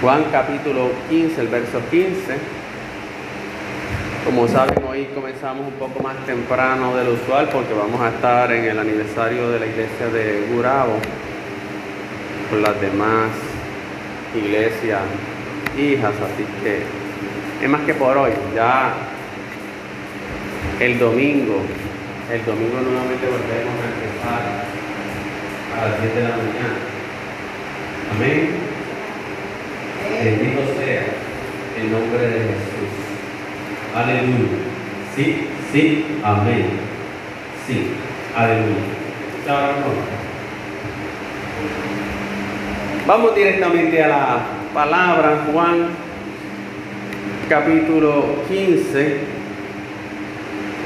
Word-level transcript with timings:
Juan 0.00 0.24
capítulo 0.32 0.90
15, 1.10 1.40
el 1.42 1.48
verso 1.48 1.78
15. 1.90 2.10
Como 4.24 4.48
saben, 4.48 4.82
hoy 4.88 5.06
comenzamos 5.14 5.66
un 5.66 5.74
poco 5.74 6.02
más 6.02 6.16
temprano 6.24 6.96
de 6.96 7.04
lo 7.04 7.12
usual 7.12 7.50
porque 7.52 7.74
vamos 7.74 8.00
a 8.00 8.08
estar 8.08 8.50
en 8.50 8.64
el 8.64 8.78
aniversario 8.78 9.50
de 9.50 9.60
la 9.60 9.66
iglesia 9.66 10.08
de 10.08 10.46
Gurabo 10.50 10.94
con 12.48 12.62
las 12.62 12.80
demás 12.80 13.28
iglesias 14.34 15.02
hijas, 15.76 16.14
así 16.14 16.46
que 16.62 16.82
es 17.62 17.68
más 17.68 17.82
que 17.82 17.92
por 17.92 18.16
hoy, 18.16 18.32
ya 18.54 18.94
el 20.80 20.98
domingo, 20.98 21.60
el 22.32 22.44
domingo 22.46 22.80
nuevamente 22.80 23.26
volvemos 23.26 23.74
a 23.74 23.86
empezar 23.92 24.64
a 25.76 25.90
las 25.90 26.00
10 26.00 26.14
de 26.14 26.22
la 26.22 26.36
mañana. 26.36 26.78
Amén. 28.16 28.69
Bendito 30.10 30.60
sea 30.78 31.02
el 31.80 31.92
nombre 31.92 32.20
de 32.20 32.38
Jesús. 32.40 32.92
Aleluya. 33.94 34.58
Sí, 35.16 35.48
sí, 35.72 36.04
amén. 36.22 36.66
Sí, 37.66 37.92
aleluya. 38.36 39.00
Vamos 43.06 43.34
directamente 43.34 44.02
a 44.02 44.08
la 44.08 44.38
palabra, 44.72 45.46
Juan 45.50 46.10
capítulo 47.50 48.44
15, 48.48 49.16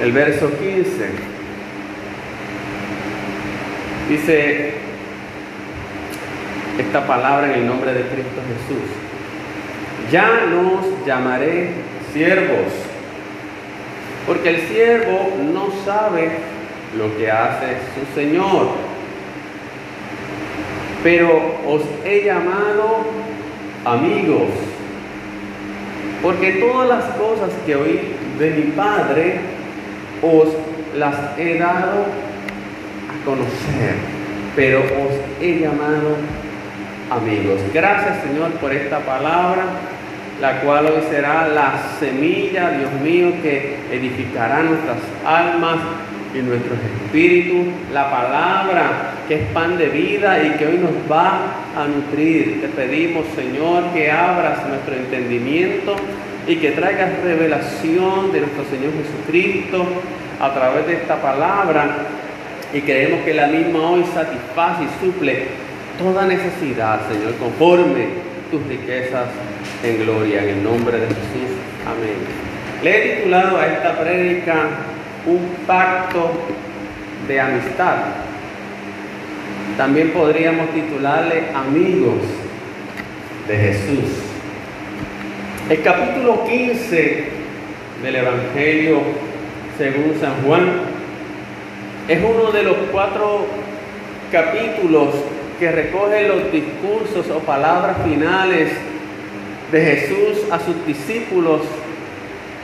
el 0.02 0.12
verso 0.12 0.48
15. 0.48 1.08
Dice 4.08 4.72
esta 6.78 7.06
palabra 7.06 7.52
en 7.52 7.60
el 7.60 7.66
nombre 7.66 7.92
de 7.92 8.00
Cristo 8.00 8.40
Jesús. 8.48 9.03
Ya 10.10 10.46
no 10.50 10.80
os 10.80 11.06
llamaré 11.06 11.70
siervos, 12.12 12.72
porque 14.26 14.48
el 14.50 14.60
siervo 14.68 15.32
no 15.52 15.68
sabe 15.84 16.30
lo 16.96 17.16
que 17.16 17.30
hace 17.30 17.76
su 17.94 18.14
Señor. 18.14 18.68
Pero 21.02 21.56
os 21.66 21.82
he 22.04 22.24
llamado 22.24 23.04
amigos, 23.84 24.48
porque 26.22 26.52
todas 26.52 26.88
las 26.88 27.04
cosas 27.16 27.50
que 27.66 27.74
oí 27.74 28.14
de 28.38 28.50
mi 28.50 28.72
Padre 28.72 29.40
os 30.22 30.48
las 30.96 31.38
he 31.38 31.58
dado 31.58 32.06
a 33.10 33.24
conocer, 33.24 33.94
pero 34.56 34.78
os 34.80 35.42
he 35.42 35.60
llamado 35.60 36.16
amigos. 37.10 37.60
Gracias 37.72 38.22
Señor 38.22 38.52
por 38.52 38.72
esta 38.72 39.00
palabra, 39.00 39.64
la 40.40 40.60
cual 40.60 40.86
hoy 40.86 41.02
será 41.10 41.48
la 41.48 41.74
semilla, 41.98 42.70
Dios 42.70 42.92
mío, 43.02 43.32
que 43.42 43.76
edificará 43.90 44.62
nuestras 44.62 44.98
almas 45.24 45.78
y 46.34 46.38
nuestros 46.38 46.78
espíritus, 47.04 47.72
la 47.92 48.10
palabra 48.10 49.12
que 49.28 49.36
es 49.36 49.46
pan 49.52 49.78
de 49.78 49.88
vida 49.88 50.42
y 50.42 50.50
que 50.58 50.66
hoy 50.66 50.78
nos 50.78 51.10
va 51.10 51.38
a 51.76 51.86
nutrir. 51.86 52.60
Te 52.60 52.68
pedimos, 52.68 53.24
Señor, 53.36 53.84
que 53.94 54.10
abras 54.10 54.66
nuestro 54.66 54.94
entendimiento 54.94 55.94
y 56.46 56.56
que 56.56 56.72
traigas 56.72 57.22
revelación 57.22 58.32
de 58.32 58.40
nuestro 58.40 58.64
Señor 58.64 58.92
Jesucristo 59.02 59.86
a 60.40 60.52
través 60.52 60.86
de 60.86 60.94
esta 60.94 61.22
palabra 61.22 61.88
y 62.74 62.80
creemos 62.80 63.24
que 63.24 63.34
la 63.34 63.46
misma 63.46 63.90
hoy 63.90 64.04
satisface 64.12 64.82
y 64.82 65.04
suple 65.06 65.46
toda 65.96 66.26
necesidad, 66.26 67.00
Señor, 67.08 67.34
conforme 67.36 68.08
tus 68.50 68.66
riquezas 68.66 69.28
en 69.84 69.98
gloria, 69.98 70.42
en 70.42 70.48
el 70.48 70.64
nombre 70.64 70.98
de 70.98 71.06
Jesús. 71.06 71.50
Amén. 71.86 72.16
Le 72.82 72.90
he 72.90 73.16
titulado 73.16 73.58
a 73.58 73.66
esta 73.66 73.98
prédica 73.98 74.68
un 75.26 75.56
pacto 75.66 76.30
de 77.28 77.40
amistad. 77.40 77.96
También 79.76 80.10
podríamos 80.10 80.70
titularle 80.70 81.44
amigos 81.54 82.22
de 83.48 83.56
Jesús. 83.56 84.10
El 85.68 85.82
capítulo 85.82 86.44
15 86.46 87.24
del 88.02 88.16
Evangelio 88.16 89.00
según 89.76 90.14
San 90.20 90.42
Juan 90.44 90.64
es 92.06 92.18
uno 92.22 92.52
de 92.52 92.62
los 92.62 92.76
cuatro 92.92 93.46
capítulos 94.30 95.08
que 95.58 95.70
recoge 95.72 96.28
los 96.28 96.52
discursos 96.52 97.30
o 97.30 97.38
palabras 97.40 97.96
finales 98.04 98.70
de 99.74 99.80
Jesús 99.80 100.52
a 100.52 100.60
sus 100.60 100.86
discípulos 100.86 101.62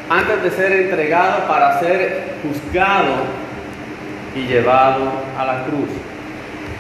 antes 0.09 0.45
de 0.45 0.51
ser 0.53 0.71
entregado 0.71 1.49
para 1.49 1.81
ser 1.81 2.37
juzgado 2.41 3.15
y 4.37 4.47
llevado 4.47 5.11
a 5.37 5.45
la 5.45 5.65
cruz. 5.65 5.89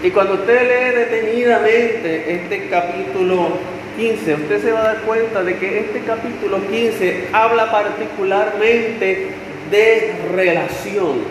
Y 0.05 0.11
cuando 0.13 0.35
usted 0.35 0.63
lee 0.63 0.99
detenidamente 1.01 2.33
este 2.33 2.69
capítulo 2.69 3.49
15, 3.97 4.35
usted 4.35 4.63
se 4.63 4.71
va 4.71 4.79
a 4.79 4.85
dar 4.85 4.97
cuenta 4.99 5.43
de 5.43 5.59
que 5.59 5.81
este 5.81 6.01
capítulo 6.03 6.59
15 6.65 7.31
habla 7.33 7.69
particularmente 7.73 9.31
de 9.69 10.15
relación. 10.33 11.25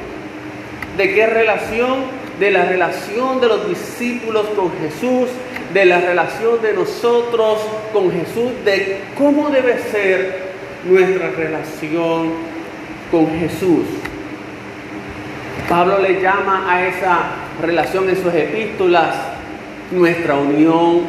¿De 0.98 1.16
qué 1.16 1.26
relación? 1.26 2.20
De 2.38 2.52
la 2.52 2.66
relación 2.66 3.40
de 3.40 3.48
los 3.48 3.70
discípulos 3.70 4.46
con 4.58 4.74
Jesús, 4.78 5.30
de 5.74 5.86
la 5.86 6.00
relación 6.02 6.62
de 6.62 6.74
nosotros 6.74 7.60
con 7.94 8.12
Jesús, 8.12 8.52
de 8.66 9.02
cómo 9.18 9.50
debe 9.50 9.78
ser 9.80 10.50
nuestra 10.86 11.30
relación 11.32 12.32
con 13.12 13.40
Jesús. 13.40 13.86
Pablo 15.68 16.00
le 16.00 16.22
llama 16.22 16.66
a 16.68 16.88
esa 16.88 17.20
relación 17.62 18.10
en 18.10 18.16
sus 18.16 18.34
epístolas 18.34 19.16
nuestra 19.92 20.36
unión 20.36 21.02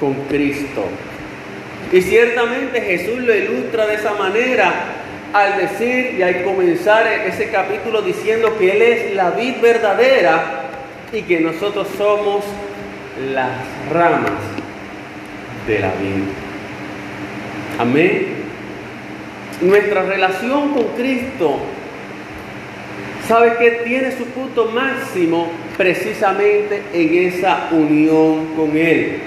con 0.00 0.14
Cristo. 0.28 0.84
Y 1.92 2.00
ciertamente 2.00 2.80
Jesús 2.80 3.18
lo 3.18 3.34
ilustra 3.34 3.86
de 3.86 3.94
esa 3.94 4.14
manera 4.14 4.72
al 5.32 5.56
decir 5.58 6.16
y 6.18 6.22
al 6.22 6.42
comenzar 6.42 7.06
ese 7.06 7.50
capítulo 7.50 8.02
diciendo 8.02 8.56
que 8.58 8.72
Él 8.72 8.82
es 8.82 9.14
la 9.14 9.30
vid 9.30 9.60
verdadera 9.60 10.64
y 11.12 11.22
que 11.22 11.40
nosotros 11.40 11.86
somos 11.96 12.44
las 13.20 13.50
ramas 13.92 14.40
de 15.66 15.78
la 15.78 15.88
vid. 15.88 16.24
Amén. 17.78 18.26
Nuestra 19.60 20.02
relación 20.02 20.74
con 20.74 20.84
Cristo, 20.96 21.60
sabe 23.28 23.56
que 23.58 23.70
tiene 23.84 24.10
su 24.12 24.24
punto 24.26 24.66
máximo 24.66 25.50
precisamente 25.76 26.82
en 26.92 27.28
esa 27.28 27.68
unión 27.70 28.54
con 28.56 28.76
Él. 28.76 29.20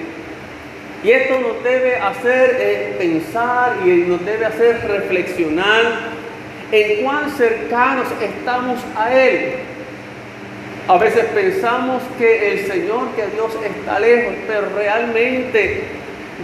Y 1.04 1.12
esto 1.12 1.40
nos 1.40 1.64
debe 1.64 1.98
hacer 1.98 2.58
eh, 2.60 2.96
pensar 2.98 3.78
y 3.86 3.90
nos 3.90 4.26
debe 4.26 4.46
hacer 4.46 4.88
reflexionar 4.88 6.16
en 6.72 7.04
cuán 7.04 7.30
cercanos 7.30 8.08
estamos 8.22 8.80
a 8.98 9.14
Él. 9.14 9.54
A 10.88 11.00
veces 11.00 11.26
pensamos 11.34 12.04
que 12.20 12.52
el 12.52 12.68
Señor, 12.68 13.08
que 13.16 13.26
Dios 13.34 13.52
está 13.64 14.00
lejos, 14.00 14.36
pero 14.46 14.68
realmente 14.76 15.82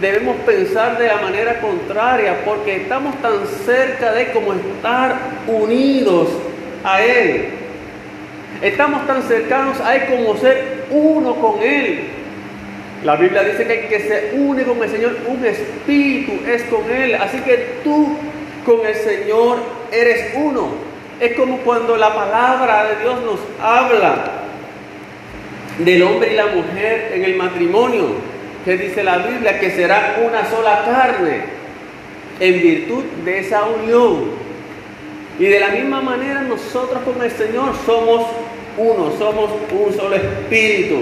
debemos 0.01 0.35
pensar 0.37 0.97
de 0.97 1.07
la 1.07 1.17
manera 1.17 1.59
contraria, 1.59 2.43
porque 2.43 2.77
estamos 2.77 3.21
tan 3.21 3.45
cerca 3.65 4.13
de 4.13 4.31
como 4.31 4.53
estar 4.53 5.15
unidos 5.45 6.29
a 6.83 7.03
Él. 7.03 7.49
Estamos 8.63 9.05
tan 9.05 9.21
cercanos 9.23 9.79
a 9.79 9.95
Él 9.95 10.03
como 10.09 10.35
ser 10.37 10.85
uno 10.89 11.35
con 11.35 11.61
Él. 11.61 12.07
La 13.03 13.17
Biblia 13.17 13.43
dice 13.43 13.67
que 13.67 13.81
el 13.81 13.87
que 13.89 13.99
se 13.99 14.31
une 14.37 14.63
con 14.63 14.81
el 14.81 14.89
Señor, 14.89 15.17
un 15.27 15.45
espíritu 15.45 16.31
es 16.49 16.63
con 16.63 16.89
Él. 16.89 17.13
Así 17.13 17.39
que 17.41 17.79
tú 17.83 18.17
con 18.65 18.85
el 18.87 18.95
Señor 18.95 19.57
eres 19.91 20.33
uno. 20.35 20.90
Es 21.21 21.33
como 21.33 21.57
cuando 21.59 21.97
la 21.97 22.15
palabra 22.15 22.85
de 22.85 23.03
Dios 23.03 23.21
nos 23.21 23.39
habla 23.61 24.23
del 25.77 26.01
hombre 26.01 26.33
y 26.33 26.35
la 26.35 26.47
mujer 26.47 27.11
en 27.13 27.23
el 27.23 27.35
matrimonio 27.35 28.15
que 28.65 28.75
dice 28.75 29.03
la 29.03 29.19
Biblia 29.19 29.59
que 29.59 29.69
será 29.69 30.17
una 30.27 30.49
sola 30.49 30.83
carne 30.83 31.41
en 32.39 32.61
virtud 32.63 33.03
de 33.23 33.37
esa 33.37 33.65
unión. 33.65 34.31
Y 35.37 35.45
de 35.45 35.59
la 35.59 35.67
misma 35.67 36.01
manera 36.01 36.41
nosotros 36.41 37.03
con 37.03 37.21
el 37.23 37.29
Señor 37.29 37.75
somos 37.85 38.25
uno, 38.79 39.13
somos 39.19 39.51
un 39.71 39.93
solo 39.95 40.15
espíritu. 40.15 41.01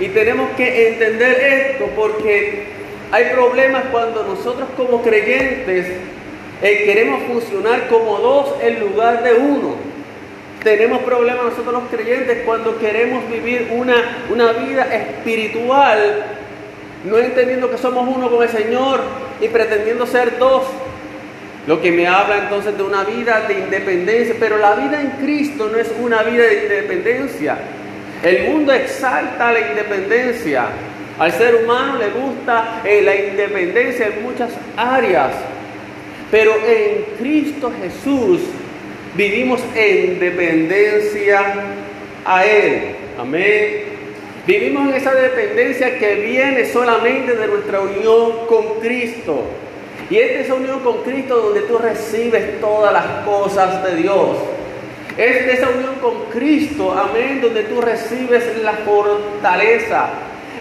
Y 0.00 0.08
tenemos 0.08 0.52
que 0.56 0.88
entender 0.88 1.38
esto 1.38 1.90
porque 1.94 2.64
hay 3.12 3.26
problemas 3.26 3.84
cuando 3.92 4.24
nosotros 4.24 4.70
como 4.74 5.02
creyentes 5.02 6.13
eh, 6.64 6.82
queremos 6.84 7.22
funcionar 7.24 7.86
como 7.86 8.18
dos 8.18 8.54
en 8.60 8.80
lugar 8.80 9.22
de 9.22 9.34
uno. 9.34 9.76
Tenemos 10.64 11.02
problemas 11.02 11.44
nosotros 11.44 11.74
los 11.74 11.84
creyentes 11.90 12.42
cuando 12.44 12.78
queremos 12.78 13.30
vivir 13.30 13.68
una, 13.70 14.24
una 14.30 14.52
vida 14.52 14.92
espiritual 14.92 16.24
no 17.04 17.18
entendiendo 17.18 17.70
que 17.70 17.78
somos 17.78 18.08
uno 18.08 18.30
con 18.30 18.42
el 18.42 18.48
Señor 18.48 19.00
y 19.40 19.48
pretendiendo 19.48 20.06
ser 20.06 20.38
dos. 20.38 20.64
Lo 21.66 21.80
que 21.80 21.92
me 21.92 22.06
habla 22.06 22.38
entonces 22.38 22.76
de 22.76 22.82
una 22.82 23.04
vida 23.04 23.42
de 23.46 23.54
independencia, 23.54 24.34
pero 24.38 24.58
la 24.58 24.74
vida 24.74 25.00
en 25.00 25.10
Cristo 25.22 25.68
no 25.70 25.78
es 25.78 25.90
una 26.00 26.22
vida 26.22 26.44
de 26.44 26.62
independencia. 26.62 27.56
El 28.22 28.48
mundo 28.48 28.72
exalta 28.72 29.52
la 29.52 29.60
independencia. 29.60 30.66
Al 31.18 31.32
ser 31.32 31.56
humano 31.56 31.98
le 31.98 32.08
gusta 32.08 32.80
eh, 32.84 33.02
la 33.02 33.14
independencia 33.14 34.06
en 34.06 34.22
muchas 34.22 34.50
áreas, 34.76 35.30
pero 36.34 36.52
en 36.66 37.04
Cristo 37.16 37.70
Jesús 37.80 38.40
vivimos 39.14 39.60
en 39.72 40.18
dependencia 40.18 41.40
a 42.24 42.44
Él. 42.44 42.96
Amén. 43.16 43.84
Vivimos 44.44 44.88
en 44.88 44.96
esa 44.96 45.14
dependencia 45.14 45.96
que 45.96 46.16
viene 46.16 46.64
solamente 46.64 47.36
de 47.36 47.46
nuestra 47.46 47.82
unión 47.82 48.46
con 48.48 48.80
Cristo. 48.80 49.44
Y 50.10 50.16
es 50.16 50.30
de 50.30 50.40
esa 50.40 50.54
unión 50.54 50.80
con 50.80 51.04
Cristo 51.04 51.36
donde 51.36 51.60
tú 51.60 51.78
recibes 51.78 52.60
todas 52.60 52.92
las 52.92 53.24
cosas 53.24 53.84
de 53.84 53.94
Dios. 53.94 54.36
Es 55.16 55.46
de 55.46 55.52
esa 55.52 55.68
unión 55.68 55.94
con 56.02 56.24
Cristo, 56.32 56.98
amén, 56.98 57.42
donde 57.42 57.62
tú 57.62 57.80
recibes 57.80 58.60
la 58.60 58.72
fortaleza. 58.72 60.08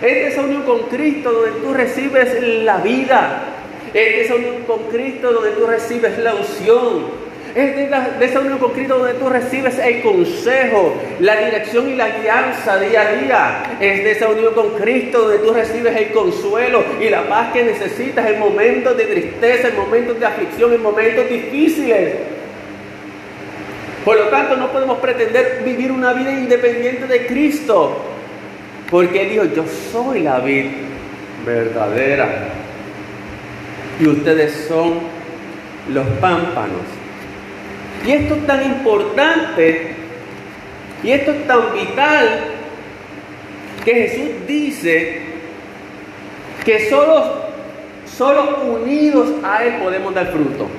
Es 0.04 0.14
de 0.14 0.28
esa 0.28 0.42
unión 0.42 0.62
con 0.62 0.82
Cristo 0.82 1.32
donde 1.32 1.62
tú 1.62 1.74
recibes 1.74 2.44
la 2.64 2.78
vida. 2.78 3.63
Es 3.94 4.16
de 4.16 4.22
esa 4.24 4.36
unión 4.36 4.64
con 4.66 4.80
Cristo 4.90 5.32
donde 5.32 5.52
tú 5.52 5.68
recibes 5.68 6.18
la 6.18 6.34
unción. 6.34 7.24
Es 7.56 7.76
de, 7.76 8.26
esa 8.26 8.40
unión 8.40 8.58
con 8.58 8.72
Cristo 8.72 8.98
donde 8.98 9.14
tú 9.14 9.30
recibes 9.30 9.78
el 9.78 10.02
consejo, 10.02 10.96
la 11.20 11.36
dirección 11.36 11.88
y 11.88 11.96
la 11.96 12.10
guianza 12.10 12.80
día 12.80 13.02
a 13.02 13.16
día. 13.16 13.64
Es 13.80 14.04
de 14.04 14.12
esa 14.12 14.30
unión 14.30 14.56
con 14.56 14.72
Cristo 14.72 15.22
donde 15.22 15.38
tú 15.38 15.54
recibes 15.54 15.96
el 15.96 16.12
consuelo 16.12 16.84
y 17.00 17.10
la 17.10 17.30
paz 17.30 17.54
que 17.54 17.64
necesitas 17.64 18.28
en 18.28 18.40
momentos 18.40 18.98
de 18.98 19.06
tristeza, 19.06 19.68
en 19.68 19.76
momentos 19.76 20.20
de 20.20 20.26
aflicción, 20.26 20.74
en 20.74 20.82
momentos 20.82 21.30
difíciles. 21.30 22.16
Por 24.04 24.18
lo 24.18 24.24
tanto, 24.30 24.58
no 24.58 24.72
podemos 24.72 24.98
pretender 24.98 25.62
vivir 25.64 25.92
una 25.92 26.14
vida 26.14 26.32
independiente 26.32 27.06
de 27.06 27.28
Cristo. 27.28 27.96
Porque 28.90 29.22
Él 29.22 29.30
dijo, 29.30 29.44
yo 29.46 29.64
soy 29.92 30.22
la 30.22 30.40
vida 30.40 30.72
verdadera. 31.46 32.63
Y 34.00 34.08
ustedes 34.08 34.66
son 34.68 35.00
los 35.94 36.08
pámpanos. 36.20 36.82
Y 38.06 38.12
esto 38.12 38.36
es 38.36 38.48
tan 38.48 38.64
importante 38.64 39.96
y 41.04 41.12
esto 41.12 41.32
es 41.32 41.48
tan 41.48 41.74
vital 41.74 42.40
que 43.84 43.94
Jesús 43.94 44.48
dice 44.48 45.22
que 46.64 46.90
solo, 46.90 47.44
solo 48.06 48.64
unidos 48.64 49.30
a 49.44 49.64
Él 49.66 49.76
podemos 49.84 50.14
dar 50.14 50.32
fruto. 50.32 50.70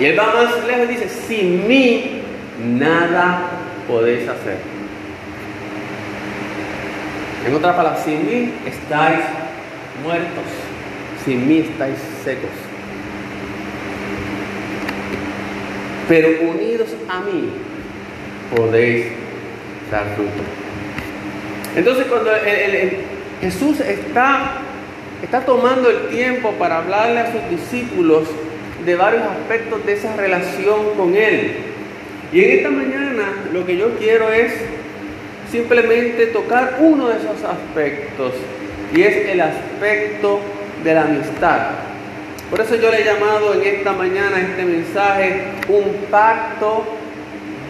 Y 0.00 0.06
Él 0.06 0.18
va 0.18 0.26
más 0.34 0.66
lejos 0.66 0.84
y 0.84 0.94
dice, 0.94 1.08
sin 1.08 1.68
mí 1.68 2.22
nada 2.58 3.42
podéis 3.86 4.28
hacer. 4.28 4.56
En 7.46 7.54
otras 7.54 7.76
palabras, 7.76 8.02
sin 8.04 8.26
mí 8.26 8.54
estáis 8.66 9.20
muertos, 10.02 10.44
sin 11.24 11.48
mí 11.48 11.58
estáis 11.58 11.98
secos. 12.22 12.50
pero 16.08 16.28
unidos 16.42 16.88
a 17.08 17.20
mí 17.20 17.48
podéis 18.54 19.06
dar 19.90 20.04
fruto. 20.14 20.42
Entonces 21.76 22.06
cuando 22.06 22.30
Jesús 23.40 23.80
está, 23.80 24.58
está 25.22 25.40
tomando 25.44 25.90
el 25.90 26.08
tiempo 26.08 26.52
para 26.52 26.78
hablarle 26.78 27.20
a 27.20 27.32
sus 27.32 27.50
discípulos 27.50 28.28
de 28.84 28.94
varios 28.96 29.22
aspectos 29.22 29.84
de 29.86 29.94
esa 29.94 30.14
relación 30.16 30.94
con 30.96 31.16
Él. 31.16 31.52
Y 32.32 32.44
en 32.44 32.50
esta 32.58 32.70
mañana 32.70 33.24
lo 33.52 33.64
que 33.64 33.76
yo 33.76 33.96
quiero 33.98 34.30
es 34.30 34.52
simplemente 35.50 36.26
tocar 36.26 36.78
uno 36.80 37.08
de 37.08 37.18
esos 37.18 37.42
aspectos 37.44 38.32
y 38.94 39.02
es 39.02 39.28
el 39.28 39.40
aspecto 39.40 40.40
de 40.84 40.94
la 40.94 41.02
amistad. 41.02 41.58
Por 42.50 42.60
eso 42.60 42.76
yo 42.76 42.90
le 42.90 43.00
he 43.00 43.04
llamado 43.04 43.54
en 43.54 43.62
esta 43.62 43.92
mañana 43.92 44.38
este 44.38 44.62
mensaje 44.64 45.44
un 45.68 46.06
pacto 46.10 46.84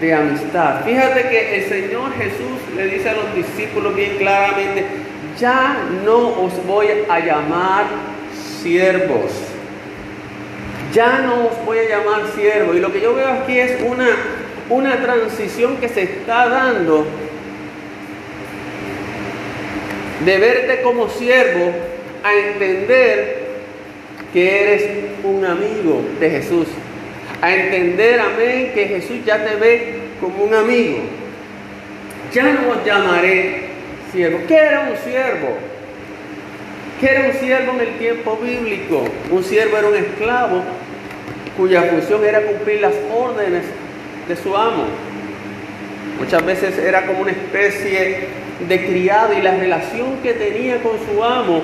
de 0.00 0.12
amistad. 0.12 0.84
Fíjate 0.84 1.28
que 1.28 1.56
el 1.56 1.68
Señor 1.68 2.12
Jesús 2.16 2.76
le 2.76 2.86
dice 2.88 3.10
a 3.10 3.14
los 3.14 3.34
discípulos 3.34 3.94
bien 3.94 4.16
claramente, 4.18 4.84
ya 5.38 5.78
no 6.04 6.42
os 6.42 6.66
voy 6.66 6.88
a 7.08 7.20
llamar 7.20 7.84
siervos. 8.62 9.32
Ya 10.92 11.20
no 11.20 11.46
os 11.46 11.64
voy 11.64 11.78
a 11.78 11.88
llamar 11.88 12.22
siervos. 12.34 12.76
Y 12.76 12.80
lo 12.80 12.92
que 12.92 13.00
yo 13.00 13.14
veo 13.14 13.28
aquí 13.28 13.58
es 13.58 13.80
una, 13.80 14.08
una 14.68 14.96
transición 15.00 15.76
que 15.76 15.88
se 15.88 16.02
está 16.02 16.48
dando 16.48 17.06
de 20.24 20.38
verte 20.38 20.82
como 20.82 21.08
siervo 21.08 21.93
a 22.24 22.32
entender 22.32 23.44
que 24.32 24.62
eres 24.62 24.84
un 25.22 25.44
amigo 25.44 26.02
de 26.18 26.30
Jesús. 26.30 26.66
A 27.40 27.54
entender, 27.54 28.18
amén, 28.18 28.72
que 28.74 28.86
Jesús 28.86 29.18
ya 29.24 29.44
te 29.44 29.54
ve 29.56 29.94
como 30.20 30.44
un 30.44 30.54
amigo. 30.54 30.98
Ya 32.32 32.44
no 32.44 32.70
os 32.70 32.84
llamaré 32.84 33.64
siervo. 34.10 34.40
¿Qué 34.48 34.56
era 34.56 34.80
un 34.90 34.96
siervo? 34.96 35.56
¿Qué 36.98 37.06
era 37.06 37.28
un 37.28 37.32
siervo 37.34 37.72
en 37.74 37.80
el 37.80 37.98
tiempo 37.98 38.38
bíblico? 38.42 39.04
Un 39.30 39.44
siervo 39.44 39.76
era 39.76 39.88
un 39.88 39.96
esclavo 39.96 40.62
cuya 41.58 41.82
función 41.82 42.24
era 42.24 42.40
cumplir 42.40 42.80
las 42.80 42.94
órdenes 43.14 43.64
de 44.26 44.36
su 44.36 44.56
amo. 44.56 44.86
Muchas 46.18 46.44
veces 46.44 46.78
era 46.78 47.04
como 47.06 47.20
una 47.20 47.32
especie 47.32 48.28
de 48.66 48.86
criado 48.86 49.34
y 49.38 49.42
la 49.42 49.56
relación 49.56 50.16
que 50.22 50.32
tenía 50.32 50.82
con 50.82 50.92
su 51.06 51.22
amo 51.22 51.62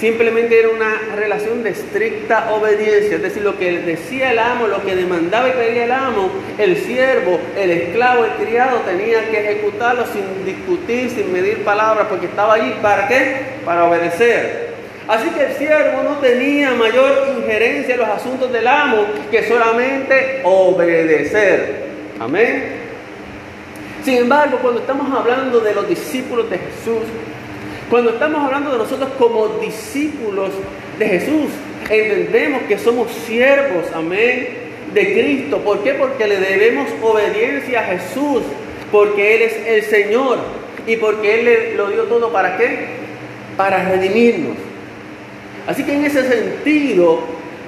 simplemente 0.00 0.58
era 0.58 0.70
una 0.70 1.14
relación 1.14 1.62
de 1.62 1.70
estricta 1.70 2.52
obediencia, 2.52 3.16
es 3.16 3.22
decir, 3.22 3.42
lo 3.42 3.58
que 3.58 3.80
decía 3.80 4.32
el 4.32 4.38
amo, 4.38 4.66
lo 4.66 4.82
que 4.82 4.96
demandaba 4.96 5.50
y 5.50 5.52
pedía 5.52 5.84
el 5.84 5.92
amo, 5.92 6.30
el 6.56 6.76
siervo, 6.78 7.38
el 7.54 7.70
esclavo, 7.70 8.24
el 8.24 8.30
criado 8.32 8.78
tenía 8.78 9.30
que 9.30 9.40
ejecutarlo 9.40 10.06
sin 10.06 10.46
discutir, 10.46 11.10
sin 11.10 11.30
medir 11.30 11.64
palabras, 11.64 12.06
porque 12.08 12.26
estaba 12.26 12.54
allí, 12.54 12.74
¿para 12.80 13.06
qué? 13.08 13.58
Para 13.64 13.84
obedecer. 13.84 14.70
Así 15.06 15.28
que 15.30 15.44
el 15.44 15.52
siervo 15.54 16.02
no 16.02 16.16
tenía 16.16 16.70
mayor 16.70 17.28
injerencia 17.36 17.94
en 17.94 18.00
los 18.00 18.08
asuntos 18.08 18.50
del 18.50 18.66
amo 18.66 19.04
que 19.30 19.46
solamente 19.46 20.40
obedecer. 20.44 21.90
Amén. 22.18 22.80
Sin 24.02 24.16
embargo, 24.16 24.58
cuando 24.62 24.80
estamos 24.80 25.12
hablando 25.14 25.60
de 25.60 25.74
los 25.74 25.86
discípulos 25.86 26.48
de 26.48 26.58
Jesús, 26.58 27.02
cuando 27.90 28.10
estamos 28.10 28.44
hablando 28.44 28.70
de 28.70 28.78
nosotros 28.78 29.10
como 29.18 29.48
discípulos 29.58 30.50
de 30.96 31.08
Jesús, 31.08 31.50
entendemos 31.90 32.62
que 32.62 32.78
somos 32.78 33.10
siervos, 33.26 33.84
amén, 33.92 34.48
de 34.94 35.12
Cristo. 35.12 35.58
¿Por 35.58 35.82
qué? 35.82 35.94
Porque 35.94 36.28
le 36.28 36.38
debemos 36.38 36.88
obediencia 37.02 37.80
a 37.80 37.84
Jesús, 37.84 38.44
porque 38.92 39.34
Él 39.34 39.42
es 39.42 39.66
el 39.66 39.82
Señor 39.82 40.38
y 40.86 40.96
porque 40.96 41.40
Él 41.40 41.44
le 41.44 41.74
lo 41.74 41.90
dio 41.90 42.04
todo 42.04 42.30
para 42.30 42.56
qué? 42.56 42.86
Para 43.56 43.88
redimirnos. 43.88 44.56
Así 45.66 45.82
que 45.82 45.94
en 45.94 46.04
ese 46.04 46.28
sentido, 46.28 47.20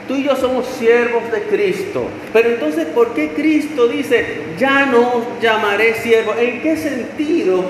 tú 0.06 0.14
y 0.14 0.22
yo 0.22 0.36
somos 0.36 0.66
siervos 0.66 1.32
de 1.32 1.42
Cristo. 1.42 2.04
Pero 2.32 2.50
entonces, 2.50 2.86
¿por 2.86 3.12
qué 3.14 3.30
Cristo 3.30 3.88
dice, 3.88 4.24
ya 4.56 4.86
no 4.86 5.24
llamaré 5.40 5.94
siervos? 5.94 6.36
¿En 6.38 6.62
qué 6.62 6.76
sentido 6.76 7.64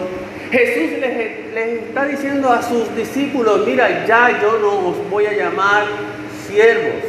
Jesús 0.52 0.98
les, 1.00 1.80
está 1.88 2.04
diciendo 2.04 2.52
a 2.52 2.62
sus 2.62 2.94
discípulos, 2.94 3.66
mira, 3.66 4.04
ya 4.04 4.38
yo 4.42 4.58
no 4.58 4.90
os 4.90 5.10
voy 5.10 5.24
a 5.24 5.32
llamar 5.32 5.86
siervos. 6.46 7.04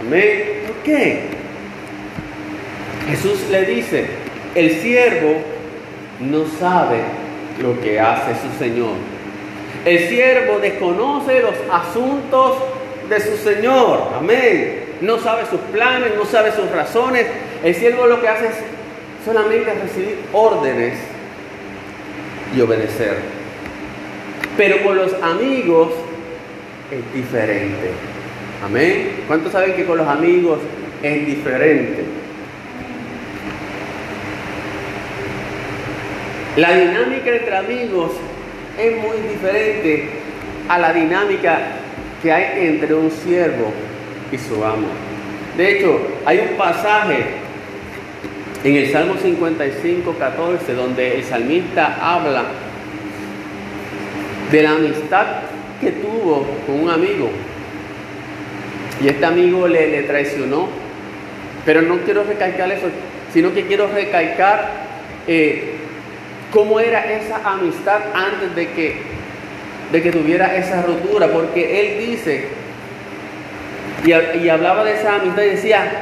Amén. 0.00 0.62
¿Por 0.66 0.76
qué? 0.82 1.20
Jesús 3.08 3.38
le 3.52 3.64
dice, 3.66 4.06
el 4.56 4.80
siervo 4.80 5.36
no 6.18 6.44
sabe 6.58 7.02
lo 7.62 7.80
que 7.80 8.00
hace 8.00 8.32
su 8.34 8.58
Señor. 8.58 8.96
El 9.84 10.08
siervo 10.08 10.58
desconoce 10.58 11.40
los 11.40 11.54
asuntos 11.70 12.56
de 13.08 13.20
su 13.20 13.36
Señor. 13.36 14.08
Amén. 14.18 14.86
No 15.02 15.20
sabe 15.20 15.46
sus 15.46 15.60
planes, 15.72 16.10
no 16.16 16.24
sabe 16.24 16.50
sus 16.50 16.68
razones. 16.72 17.26
El 17.62 17.76
siervo 17.76 18.06
lo 18.06 18.20
que 18.20 18.26
hace 18.26 18.46
es 18.46 18.56
solamente 19.24 19.72
recibir 19.72 20.18
órdenes 20.32 21.13
y 22.54 22.60
obedecer. 22.60 23.18
Pero 24.56 24.82
con 24.82 24.96
los 24.96 25.12
amigos 25.22 25.92
es 26.90 27.14
diferente. 27.14 27.90
Amén. 28.64 29.24
¿Cuántos 29.26 29.52
saben 29.52 29.74
que 29.74 29.84
con 29.84 29.98
los 29.98 30.08
amigos 30.08 30.58
es 31.02 31.26
diferente? 31.26 32.04
La 36.56 36.72
dinámica 36.72 37.30
entre 37.30 37.56
amigos 37.56 38.12
es 38.78 38.96
muy 38.96 39.16
diferente 39.28 40.08
a 40.68 40.78
la 40.78 40.92
dinámica 40.92 41.58
que 42.22 42.32
hay 42.32 42.68
entre 42.68 42.94
un 42.94 43.10
siervo 43.10 43.72
y 44.30 44.38
su 44.38 44.64
amo. 44.64 44.86
De 45.56 45.72
hecho, 45.78 46.00
hay 46.24 46.46
un 46.50 46.56
pasaje 46.56 47.43
en 48.64 48.76
el 48.76 48.90
Salmo 48.90 49.16
55, 49.20 50.16
14, 50.18 50.72
donde 50.72 51.16
el 51.16 51.24
salmista 51.24 51.98
habla 52.00 52.44
de 54.50 54.62
la 54.62 54.70
amistad 54.70 55.26
que 55.82 55.92
tuvo 55.92 56.46
con 56.66 56.80
un 56.80 56.88
amigo. 56.88 57.30
Y 59.02 59.08
este 59.08 59.26
amigo 59.26 59.68
le, 59.68 59.88
le 59.88 60.02
traicionó. 60.04 60.68
Pero 61.66 61.82
no 61.82 61.98
quiero 61.98 62.24
recalcar 62.24 62.72
eso, 62.72 62.86
sino 63.34 63.52
que 63.52 63.66
quiero 63.66 63.88
recalcar 63.88 64.70
eh, 65.26 65.74
cómo 66.50 66.80
era 66.80 67.00
esa 67.12 67.40
amistad 67.44 68.00
antes 68.14 68.54
de 68.54 68.70
que, 68.70 68.96
de 69.92 70.02
que 70.02 70.10
tuviera 70.10 70.56
esa 70.56 70.80
rotura. 70.82 71.28
Porque 71.28 71.80
él 71.80 72.06
dice, 72.06 72.46
y, 74.06 74.38
y 74.38 74.48
hablaba 74.48 74.84
de 74.84 74.94
esa 74.94 75.16
amistad 75.16 75.42
y 75.42 75.50
decía, 75.50 75.92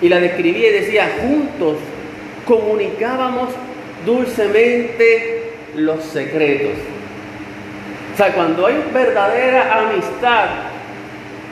y 0.00 0.08
la 0.08 0.20
describía 0.20 0.68
y 0.68 0.72
decía, 0.72 1.16
juntos 1.22 1.76
comunicábamos 2.46 3.50
dulcemente 4.04 5.52
los 5.74 6.02
secretos. 6.04 6.78
O 8.14 8.16
sea, 8.16 8.32
cuando 8.32 8.66
hay 8.66 8.82
verdadera 8.94 9.80
amistad, 9.80 10.48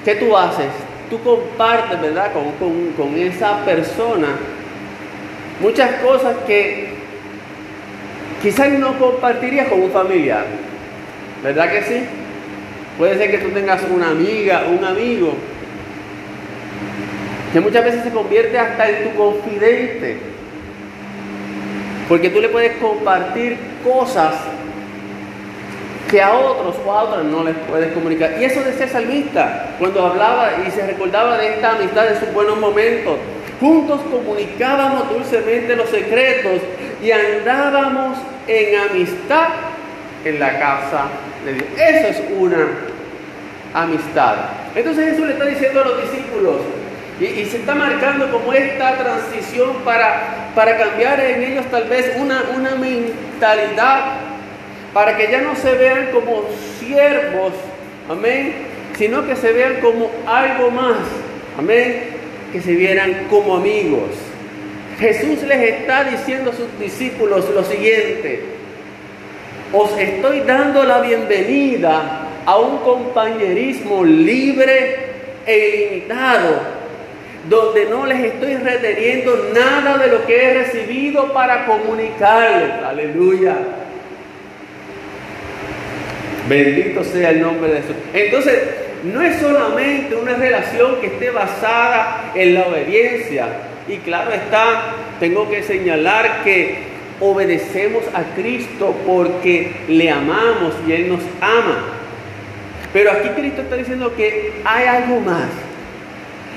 ¿qué 0.05 0.15
tú 0.15 0.37
haces? 0.37 0.71
Tú 1.11 1.21
compartes, 1.23 2.01
¿verdad? 2.01 2.33
Con, 2.33 2.93
con, 2.93 3.19
esa 3.19 3.65
persona 3.65 4.29
muchas 5.61 6.01
cosas 6.01 6.37
que 6.47 6.95
quizás 8.43 8.71
no 8.79 8.99
compartirías 8.99 9.69
con 9.69 9.83
un 9.83 9.91
familiar. 9.91 10.47
¿Verdad 11.43 11.71
que 11.71 11.83
sí? 11.83 12.05
Puede 12.99 13.19
ser 13.19 13.31
que 13.31 13.39
tú 13.39 13.51
tengas 13.51 13.83
una 13.91 14.11
amiga, 14.11 14.65
un 14.67 14.85
amigo, 14.85 15.35
que 17.55 17.61
muchas 17.61 17.85
veces 17.85 18.03
se 18.03 18.11
convierte 18.11 18.59
hasta 18.59 18.91
en 18.91 19.05
tu 19.05 19.17
confidente. 19.17 20.19
Porque 22.09 22.29
tú 22.29 22.41
le 22.41 22.49
puedes 22.49 22.77
compartir 22.79 23.57
cosas 23.85 24.35
que 26.11 26.21
a 26.21 26.35
otros 26.35 26.75
o 26.85 26.93
a 26.93 27.05
otras 27.05 27.25
no 27.25 27.45
les 27.45 27.55
puedes 27.71 27.93
comunicar. 27.93 28.35
Y 28.41 28.45
eso 28.45 28.61
decía 28.65 28.89
salmista 28.89 29.77
cuando 29.79 30.05
hablaba 30.05 30.51
y 30.67 30.71
se 30.73 30.85
recordaba 30.85 31.39
de 31.39 31.55
esta 31.55 31.77
amistad 31.77 32.09
en 32.09 32.19
sus 32.19 32.33
buenos 32.33 32.59
momentos. 32.59 33.19
Juntos 33.61 34.01
comunicábamos 34.11 35.09
dulcemente 35.11 35.77
los 35.77 35.89
secretos 35.91 36.61
y 37.01 37.13
andábamos 37.13 38.19
en 38.49 38.81
amistad 38.81 39.47
en 40.25 40.41
la 40.41 40.59
casa 40.59 41.05
de 41.45 41.53
Dios. 41.53 41.67
Eso 41.79 42.09
es 42.09 42.23
una 42.37 42.67
amistad. 43.75 44.35
Entonces 44.75 45.11
Jesús 45.11 45.27
le 45.27 45.35
está 45.35 45.45
diciendo 45.45 45.83
a 45.83 45.85
los 45.85 46.03
discípulos, 46.03 46.57
y, 47.21 47.45
se 47.45 47.59
está 47.59 47.75
marcando 47.75 48.31
como 48.31 48.53
esta 48.53 48.97
transición 48.97 49.77
para, 49.85 50.51
para 50.55 50.77
cambiar 50.77 51.21
en 51.21 51.43
ellos 51.43 51.65
tal 51.71 51.85
vez 51.85 52.17
una, 52.19 52.45
una 52.57 52.75
mentalidad 52.75 54.17
para 54.93 55.17
que 55.17 55.31
ya 55.31 55.41
no 55.41 55.57
se 55.57 55.75
vean 55.75 56.11
como 56.13 56.45
siervos, 56.79 57.53
amén, 58.09 58.53
sino 58.97 59.27
que 59.27 59.37
se 59.37 59.53
vean 59.53 59.81
como 59.81 60.11
algo 60.27 60.71
más, 60.71 60.99
amén, 61.59 62.11
que 62.53 62.61
se 62.61 62.73
vieran 62.73 63.27
como 63.29 63.57
amigos. 63.57 64.11
Jesús 64.99 65.43
les 65.43 65.81
está 65.81 66.05
diciendo 66.05 66.51
a 66.51 66.55
sus 66.55 66.79
discípulos 66.79 67.49
lo 67.51 67.65
siguiente, 67.65 68.45
os 69.73 69.99
estoy 69.99 70.41
dando 70.41 70.85
la 70.85 71.01
bienvenida 71.01 72.29
a 72.47 72.57
un 72.59 72.79
compañerismo 72.79 74.05
libre 74.05 74.97
e 75.47 75.91
ilimitado, 75.91 76.74
donde 77.49 77.87
no 77.87 78.07
les 78.07 78.25
estoy 78.25 78.57
reteniendo 78.57 79.51
nada 79.55 79.99
de 79.99 80.09
lo 80.09 80.25
que 80.27 80.45
he 80.45 80.55
recibido 80.55 81.33
para 81.33 81.67
comunicarles. 81.67 82.83
Aleluya. 82.85 83.57
Bendito 86.49 87.05
sea 87.05 87.31
el 87.31 87.41
nombre 87.41 87.73
de 87.73 87.81
Jesús. 87.81 87.97
Entonces, 88.13 88.63
no 89.05 89.23
es 89.23 89.37
solamente 89.37 90.15
una 90.15 90.35
relación 90.35 91.01
que 91.01 91.09
esté 91.09 91.31
basada 91.31 92.33
en 92.35 92.55
la 92.55 92.67
obediencia. 92.67 93.47
Y 93.89 93.99
claro 93.99 94.33
está, 94.33 94.95
tengo 95.21 95.49
que 95.51 95.63
señalar 95.63 96.43
que 96.43 96.95
obedecemos 97.21 98.03
a 98.15 98.35
Cristo 98.35 98.95
porque 99.07 99.73
le 99.89 100.11
amamos 100.11 100.75
y 100.87 100.93
Él 100.93 101.09
nos 101.09 101.21
ama. 101.41 101.85
Pero 102.93 103.11
aquí 103.13 103.29
Cristo 103.31 103.63
está 103.63 103.77
diciendo 103.77 104.15
que 104.17 104.53
hay 104.65 104.87
algo 104.87 105.21
más. 105.21 105.49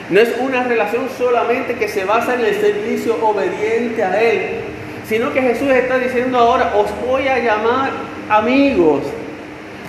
No 0.10 0.20
es 0.20 0.30
una 0.40 0.64
relación 0.64 1.10
solamente 1.18 1.76
que 1.76 1.88
se 1.88 2.06
basa 2.06 2.36
en 2.36 2.42
el 2.42 2.56
servicio 2.56 3.18
obediente 3.22 4.04
a 4.04 4.22
Él, 4.22 4.62
sino 5.08 5.34
que 5.34 5.42
Jesús 5.42 5.70
está 5.70 5.98
diciendo 5.98 6.38
ahora, 6.38 6.74
os 6.76 6.90
voy 7.06 7.28
a 7.28 7.40
llamar 7.40 7.92
amigos 8.30 9.04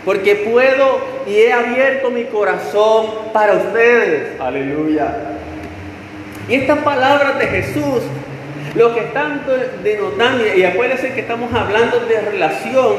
porque 0.08 0.37
puedo 0.37 1.00
y 1.26 1.34
he 1.37 1.52
abierto 1.52 2.10
mi 2.10 2.25
corazón 2.25 3.06
para 3.32 3.52
ustedes. 3.54 4.40
Aleluya. 4.40 5.14
Y 6.48 6.54
estas 6.54 6.78
palabras 6.78 7.38
de 7.38 7.46
Jesús, 7.46 8.04
lo 8.75 8.94
que 8.94 9.00
están 9.00 9.42
denotando, 9.82 10.44
y 10.56 10.64
acuérdense 10.64 11.12
que 11.12 11.20
estamos 11.20 11.52
hablando 11.52 12.00
de 12.00 12.22
relación, 12.22 12.94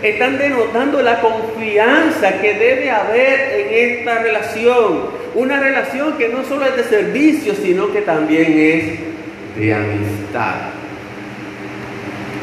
están 0.00 0.38
denotando 0.38 1.02
la 1.02 1.20
confianza 1.20 2.40
que 2.40 2.54
debe 2.54 2.88
haber 2.88 3.60
en 3.60 3.98
esta 3.98 4.18
relación. 4.20 5.23
Una 5.34 5.58
relación 5.58 6.16
que 6.16 6.28
no 6.28 6.44
solo 6.44 6.66
es 6.66 6.76
de 6.76 6.84
servicio, 6.84 7.54
sino 7.54 7.92
que 7.92 8.02
también 8.02 8.52
es 8.56 9.58
de 9.58 9.74
amistad. 9.74 10.54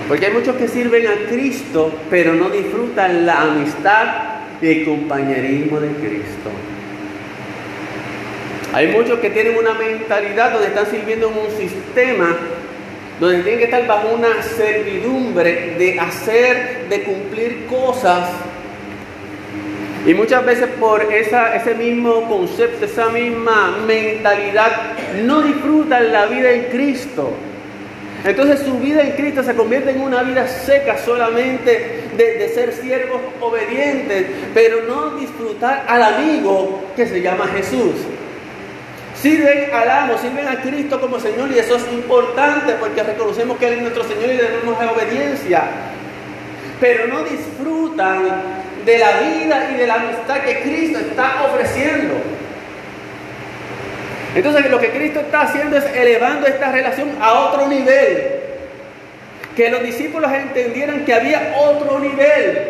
Porque 0.08 0.26
hay 0.26 0.34
muchos 0.34 0.56
que 0.58 0.68
sirven 0.68 1.08
a 1.08 1.30
Cristo, 1.30 1.94
pero 2.10 2.34
no 2.34 2.50
disfrutan 2.50 3.26
la 3.26 3.44
amistad 3.44 4.08
y 4.62 4.68
el 4.68 4.86
compañerismo 4.86 5.80
de 5.80 5.88
Cristo. 5.88 6.52
Hay 8.74 8.88
muchos 8.88 9.20
que 9.20 9.30
tienen 9.30 9.58
una 9.58 9.74
mentalidad 9.74 10.52
donde 10.52 10.68
están 10.68 10.86
sirviendo 10.88 11.30
en 11.30 11.38
un 11.38 11.58
sistema 11.58 12.38
donde 13.22 13.44
tienen 13.44 13.60
que 13.60 13.66
estar 13.66 13.86
bajo 13.86 14.16
una 14.16 14.42
servidumbre 14.42 15.76
de 15.78 16.00
hacer, 16.00 16.88
de 16.90 17.04
cumplir 17.04 17.68
cosas. 17.68 18.28
Y 20.06 20.14
muchas 20.16 20.44
veces 20.46 20.68
por 20.80 21.02
esa, 21.14 21.56
ese 21.56 21.76
mismo 21.76 22.28
concepto, 22.28 22.86
esa 22.86 23.10
misma 23.10 23.78
mentalidad, 23.86 24.72
no 25.24 25.42
disfrutan 25.42 26.12
la 26.12 26.26
vida 26.26 26.52
en 26.52 26.64
Cristo. 26.66 27.32
Entonces 28.24 28.60
su 28.62 28.78
vida 28.80 29.02
en 29.02 29.12
Cristo 29.12 29.44
se 29.44 29.56
convierte 29.56 29.92
en 29.92 30.02
una 30.02 30.24
vida 30.24 30.48
seca 30.48 30.98
solamente 30.98 32.02
de, 32.18 32.50
ser 32.50 32.74
siervos 32.74 33.22
obedientes, 33.40 34.26
pero 34.54 34.84
no 34.88 35.18
disfrutar 35.18 35.86
al 35.88 36.04
amigo 36.04 36.84
que 36.96 37.08
se 37.08 37.22
llama 37.22 37.48
Jesús. 37.48 37.96
Sirven 39.16 39.74
al 39.74 39.90
amo, 39.90 40.18
sirven 40.18 40.48
a 40.48 40.62
Cristo 40.62 41.00
como 41.00 41.20
Señor 41.20 41.52
y 41.52 41.60
eso 41.60 41.76
es 41.76 41.92
importante 41.94 42.74
porque 42.80 43.04
reconocemos 43.04 43.58
que 43.58 43.68
Él 43.68 43.74
es 43.76 43.82
nuestro 43.82 44.04
Señor 44.04 44.26
y 44.26 44.38
debemos 44.38 44.80
de 44.80 44.86
obediencia. 44.88 45.64
Pero 46.80 47.08
no 47.08 47.24
disfrutan 47.24 48.26
de 48.86 48.98
la 48.98 49.12
vida 49.20 49.70
y 49.74 49.78
de 49.78 49.88
la 49.88 49.96
amistad 49.96 50.42
que 50.42 50.62
Cristo 50.62 51.00
está 51.00 51.44
ofreciendo. 51.46 52.16
Entonces 54.36 54.70
lo 54.72 54.80
que 54.80 54.92
Cristo 54.92 55.20
está 55.20 55.42
haciendo 55.42 55.78
es 55.78 55.86
elevando 55.94 56.48
esta 56.48 56.72
relación 56.72 57.10
a 57.22 57.34
otro 57.34 57.68
nivel. 57.68 58.40
Que 59.56 59.70
los 59.70 59.84
discípulos 59.84 60.32
entendieran 60.32 61.04
que 61.04 61.14
había 61.14 61.56
otro 61.60 62.00
nivel. 62.00 62.70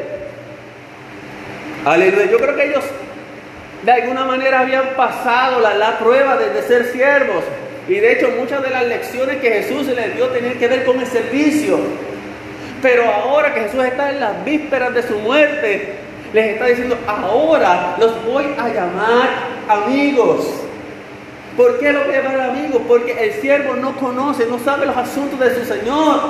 Aleluya. 1.85 2.25
Yo 2.25 2.37
creo 2.37 2.55
que 2.55 2.65
ellos 2.65 2.83
de 3.83 3.91
alguna 3.91 4.25
manera 4.25 4.59
habían 4.59 4.89
pasado 4.95 5.59
la, 5.59 5.97
prueba 5.99 6.37
de, 6.37 6.61
ser 6.63 6.85
siervos. 6.85 7.43
Y 7.87 7.95
de 7.95 8.13
hecho 8.13 8.29
muchas 8.39 8.61
de 8.63 8.69
las 8.69 8.85
lecciones 8.85 9.37
que 9.37 9.51
Jesús 9.51 9.87
les 9.87 10.15
dio 10.15 10.27
tenían 10.27 10.57
que 10.57 10.67
ver 10.67 10.83
con 10.83 10.99
el 10.99 11.07
servicio. 11.07 11.79
Pero 12.81 13.03
ahora 13.05 13.53
que 13.53 13.61
Jesús 13.61 13.83
está 13.83 14.09
en 14.09 14.19
las 14.19 14.43
vísperas 14.43 14.93
de 14.93 15.03
su 15.03 15.19
muerte, 15.19 15.95
les 16.33 16.53
está 16.53 16.65
diciendo, 16.65 16.97
ahora 17.05 17.95
los 17.99 18.25
voy 18.25 18.45
a 18.57 18.69
llamar 18.69 19.29
amigos. 19.67 20.47
¿Por 21.55 21.79
qué 21.79 21.91
lo 21.91 22.05
voy 22.05 22.15
a 22.15 22.23
llamar 22.23 22.41
amigo? 22.49 22.79
Porque 22.87 23.11
el 23.23 23.33
siervo 23.33 23.75
no 23.75 23.95
conoce, 23.97 24.45
no 24.45 24.57
sabe 24.57 24.85
los 24.85 24.97
asuntos 24.97 25.39
de 25.39 25.53
su 25.55 25.65
Señor. 25.65 26.21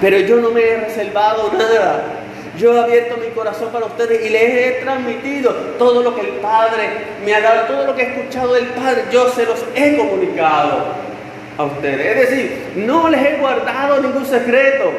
Pero 0.00 0.18
yo 0.18 0.36
no 0.36 0.50
me 0.50 0.60
he 0.60 0.76
reservado 0.76 1.50
nada. 1.52 2.04
Yo 2.56 2.74
he 2.74 2.80
abierto 2.80 3.16
mi 3.16 3.28
corazón 3.28 3.70
para 3.70 3.86
ustedes 3.86 4.24
y 4.24 4.30
les 4.30 4.42
he 4.42 4.80
transmitido 4.82 5.50
todo 5.78 6.02
lo 6.02 6.14
que 6.14 6.22
el 6.22 6.36
Padre 6.36 6.88
me 7.24 7.34
ha 7.34 7.40
dado, 7.40 7.66
todo 7.66 7.86
lo 7.86 7.94
que 7.94 8.02
he 8.02 8.18
escuchado 8.18 8.54
del 8.54 8.66
Padre, 8.68 9.04
yo 9.10 9.28
se 9.30 9.44
los 9.44 9.62
he 9.74 9.96
comunicado 9.96 11.06
a 11.58 11.64
ustedes. 11.64 12.16
Es 12.16 12.30
decir, 12.30 12.72
no 12.76 13.08
les 13.08 13.20
he 13.20 13.36
guardado 13.36 14.02
ningún 14.02 14.26
secreto. 14.26 14.92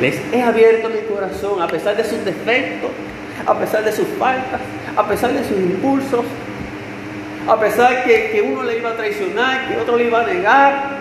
Les 0.00 0.18
he 0.32 0.42
abierto 0.42 0.88
mi 0.88 1.00
corazón 1.14 1.60
a 1.60 1.68
pesar 1.68 1.96
de 1.96 2.04
sus 2.04 2.24
defectos, 2.24 2.90
a 3.46 3.58
pesar 3.58 3.84
de 3.84 3.92
sus 3.92 4.06
faltas, 4.18 4.60
a 4.96 5.06
pesar 5.06 5.32
de 5.32 5.44
sus 5.44 5.58
impulsos, 5.58 6.24
a 7.46 7.60
pesar 7.60 8.04
que, 8.04 8.30
que 8.30 8.42
uno 8.42 8.62
le 8.62 8.78
iba 8.78 8.90
a 8.90 8.96
traicionar, 8.96 9.68
que 9.68 9.76
otro 9.76 9.96
le 9.96 10.04
iba 10.04 10.22
a 10.22 10.26
negar, 10.26 11.00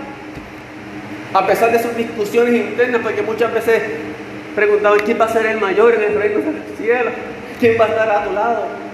a 1.34 1.48
pesar 1.48 1.72
de 1.72 1.80
sus 1.80 1.96
discusiones 1.96 2.54
internas, 2.54 3.02
porque 3.02 3.22
muchas 3.22 3.54
veces 3.54 3.84
preguntaban 4.56 5.00
quién 5.06 5.20
va 5.20 5.26
a 5.26 5.30
ser 5.30 5.46
el 5.46 5.60
mayor 5.60 5.96
en 5.96 6.04
el 6.04 6.20
reino 6.20 6.40
de 6.40 6.52
los 6.52 6.78
cielos, 6.78 7.14
quién 7.60 7.80
va 7.80 7.86
a 7.86 7.88
estar 7.88 8.10
a 8.10 8.24
tu 8.26 8.34
lado. 8.34 8.89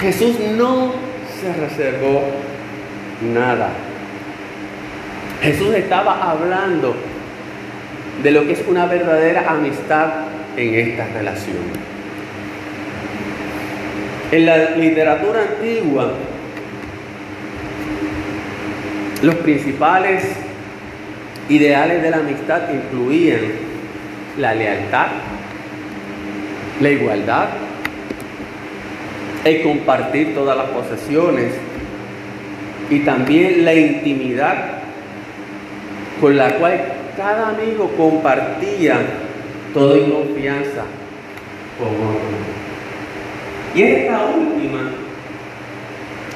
Jesús 0.00 0.38
no 0.56 0.92
se 1.40 1.52
reservó 1.52 2.22
nada. 3.34 3.70
Jesús 5.42 5.74
estaba 5.74 6.30
hablando 6.30 6.94
de 8.22 8.30
lo 8.30 8.46
que 8.46 8.52
es 8.52 8.64
una 8.68 8.86
verdadera 8.86 9.50
amistad 9.50 10.08
en 10.56 10.74
esta 10.74 11.06
relación. 11.06 11.56
En 14.32 14.46
la 14.46 14.70
literatura 14.70 15.42
antigua, 15.42 16.12
los 19.22 19.34
principales 19.36 20.24
ideales 21.48 22.02
de 22.02 22.10
la 22.10 22.18
amistad 22.18 22.62
incluían 22.72 23.40
la 24.38 24.54
lealtad, 24.54 25.06
la 26.80 26.90
igualdad, 26.90 27.48
el 29.46 29.62
compartir 29.62 30.34
todas 30.34 30.56
las 30.56 30.66
posesiones 30.70 31.52
y 32.90 33.00
también 33.00 33.64
la 33.64 33.74
intimidad 33.74 34.78
con 36.20 36.36
la 36.36 36.54
cual 36.56 36.80
cada 37.16 37.50
amigo 37.50 37.90
compartía 37.96 38.98
todo 39.72 39.96
en 39.96 40.10
confianza 40.10 40.82
con 41.78 41.88
otro. 41.88 42.56
Y 43.74 43.82
esta 43.82 44.24
última, 44.24 44.90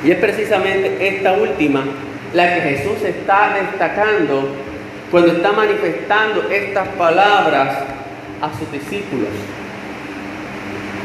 y 0.04 0.10
es 0.10 0.18
precisamente 0.18 1.08
esta 1.08 1.32
última 1.32 1.84
la 2.34 2.54
que 2.54 2.60
Jesús 2.60 3.02
está 3.02 3.54
destacando 3.54 4.48
cuando 5.10 5.32
está 5.32 5.52
manifestando 5.52 6.48
estas 6.50 6.88
palabras 6.88 7.84
a 8.40 8.58
sus 8.58 8.70
discípulos. 8.70 9.28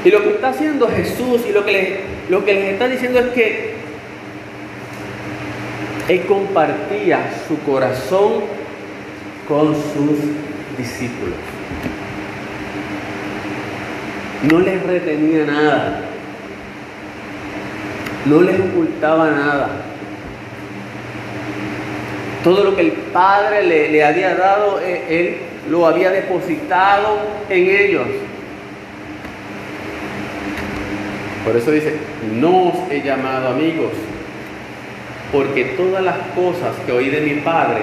Y 0.05 0.11
lo 0.11 0.21
que 0.21 0.29
está 0.29 0.49
haciendo 0.49 0.87
Jesús 0.87 1.41
y 1.49 1.51
lo 1.51 1.65
que, 1.65 1.71
les, 1.71 2.73
está 2.73 2.87
diciendo 2.87 3.17
es 3.17 3.29
que 3.29 3.73
Él 6.07 6.21
compartía 6.27 7.33
su 7.47 7.59
corazón 7.61 8.43
con 9.47 9.73
sus 9.73 10.19
discípulos. 10.77 11.33
No 14.43 14.59
les 14.59 14.83
retenía 14.83 15.45
nada. 15.45 16.01
No 18.25 18.41
les 18.41 18.59
ocultaba 18.59 19.31
nada. 19.31 19.69
Todo 22.43 22.63
lo 22.63 22.75
que 22.75 22.81
el 22.81 22.91
Padre 22.91 23.63
le, 23.63 23.89
le 23.89 24.05
había 24.05 24.35
dado, 24.35 24.79
eh, 24.81 25.03
Él 25.09 25.37
lo 25.71 25.87
había 25.87 26.11
depositado 26.11 27.17
en 27.49 27.69
ellos. 27.71 28.07
Por 31.45 31.55
eso 31.55 31.69
dice, 31.69 31.93
no 32.33 32.69
os 32.69 32.91
he 32.91 33.03
llamado 33.03 33.49
amigos, 33.49 33.91
porque 35.31 35.63
todas 35.77 36.03
las 36.03 36.17
cosas 36.35 36.75
que 36.85 36.91
oí 36.91 37.09
de 37.09 37.21
mi 37.21 37.35
Padre 37.41 37.81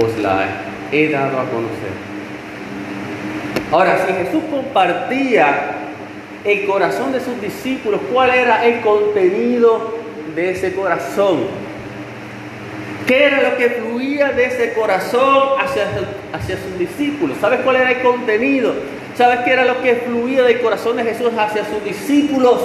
os 0.00 0.18
las 0.18 0.48
he 0.92 1.08
dado 1.08 1.40
a 1.40 1.44
conocer. 1.46 1.90
Ahora, 3.72 4.06
si 4.06 4.12
Jesús 4.12 4.42
compartía 4.50 5.72
el 6.44 6.64
corazón 6.64 7.12
de 7.12 7.18
sus 7.18 7.40
discípulos, 7.40 8.00
¿cuál 8.12 8.30
era 8.30 8.64
el 8.64 8.80
contenido 8.80 9.96
de 10.36 10.50
ese 10.50 10.74
corazón? 10.74 11.40
¿Qué 13.06 13.24
era 13.24 13.42
lo 13.42 13.56
que 13.56 13.68
fluía 13.68 14.30
de 14.30 14.44
ese 14.44 14.74
corazón 14.74 15.60
hacia, 15.60 15.88
hacia 16.32 16.56
sus 16.56 16.78
discípulos? 16.78 17.36
¿Sabes 17.40 17.60
cuál 17.62 17.76
era 17.76 17.90
el 17.90 18.02
contenido? 18.02 18.74
¿Sabes 19.16 19.40
qué 19.40 19.52
era 19.52 19.64
lo 19.64 19.82
que 19.82 19.96
fluía 19.96 20.42
del 20.42 20.60
corazón 20.60 20.96
de 20.96 21.04
Jesús 21.04 21.30
hacia 21.36 21.64
sus 21.64 21.84
discípulos? 21.84 22.60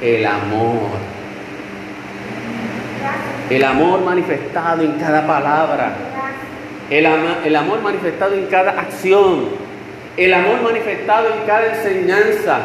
El 0.00 0.26
amor. 0.26 0.90
El 3.48 3.64
amor 3.64 4.00
manifestado 4.00 4.82
en 4.82 4.92
cada 4.92 5.26
palabra. 5.26 5.92
El, 6.90 7.06
el 7.06 7.56
amor 7.56 7.80
manifestado 7.80 8.34
en 8.34 8.46
cada 8.46 8.72
acción. 8.72 9.48
El 10.16 10.34
amor 10.34 10.62
manifestado 10.62 11.28
en 11.28 11.46
cada 11.46 11.66
enseñanza. 11.74 12.58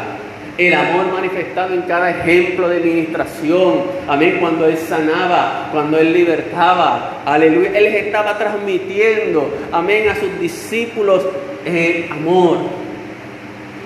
El 0.58 0.74
amor 0.74 1.06
manifestado 1.12 1.74
en 1.74 1.82
cada 1.82 2.10
ejemplo 2.10 2.68
de 2.68 2.80
ministración. 2.80 3.82
Amén. 4.08 4.38
Cuando 4.40 4.66
Él 4.66 4.76
sanaba, 4.76 5.68
cuando 5.72 5.98
Él 5.98 6.12
libertaba. 6.12 7.22
Aleluya. 7.24 7.70
Él 7.74 7.86
estaba 7.86 8.36
transmitiendo. 8.36 9.52
Amén. 9.72 10.08
A 10.08 10.16
sus 10.16 10.38
discípulos 10.40 11.24
el 11.64 12.10
amor. 12.12 12.58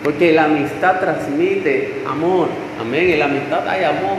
Porque 0.03 0.33
la 0.33 0.45
amistad 0.45 1.01
transmite 1.01 2.03
amor. 2.07 2.49
Amén. 2.81 3.11
En 3.11 3.19
la 3.21 3.25
amistad 3.27 3.69
hay 3.69 3.85
amor. 3.85 4.19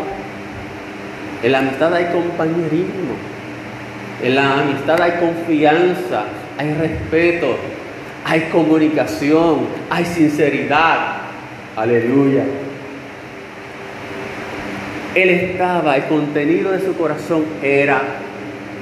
En 1.44 1.52
la 1.52 1.60
amistad 1.60 1.94
hay 1.94 2.06
compañerismo. 2.06 3.16
En 4.24 4.36
la 4.36 4.60
amistad 4.62 5.02
hay 5.02 5.12
confianza, 5.20 6.24
hay 6.58 6.74
respeto, 6.74 7.58
hay 8.24 8.42
comunicación, 8.52 9.68
hay 9.90 10.06
sinceridad. 10.06 11.25
Aleluya. 11.76 12.44
Él 15.14 15.30
estaba, 15.30 15.98
el 15.98 16.06
contenido 16.06 16.72
de 16.72 16.80
su 16.80 16.96
corazón 16.96 17.44
era 17.62 18.02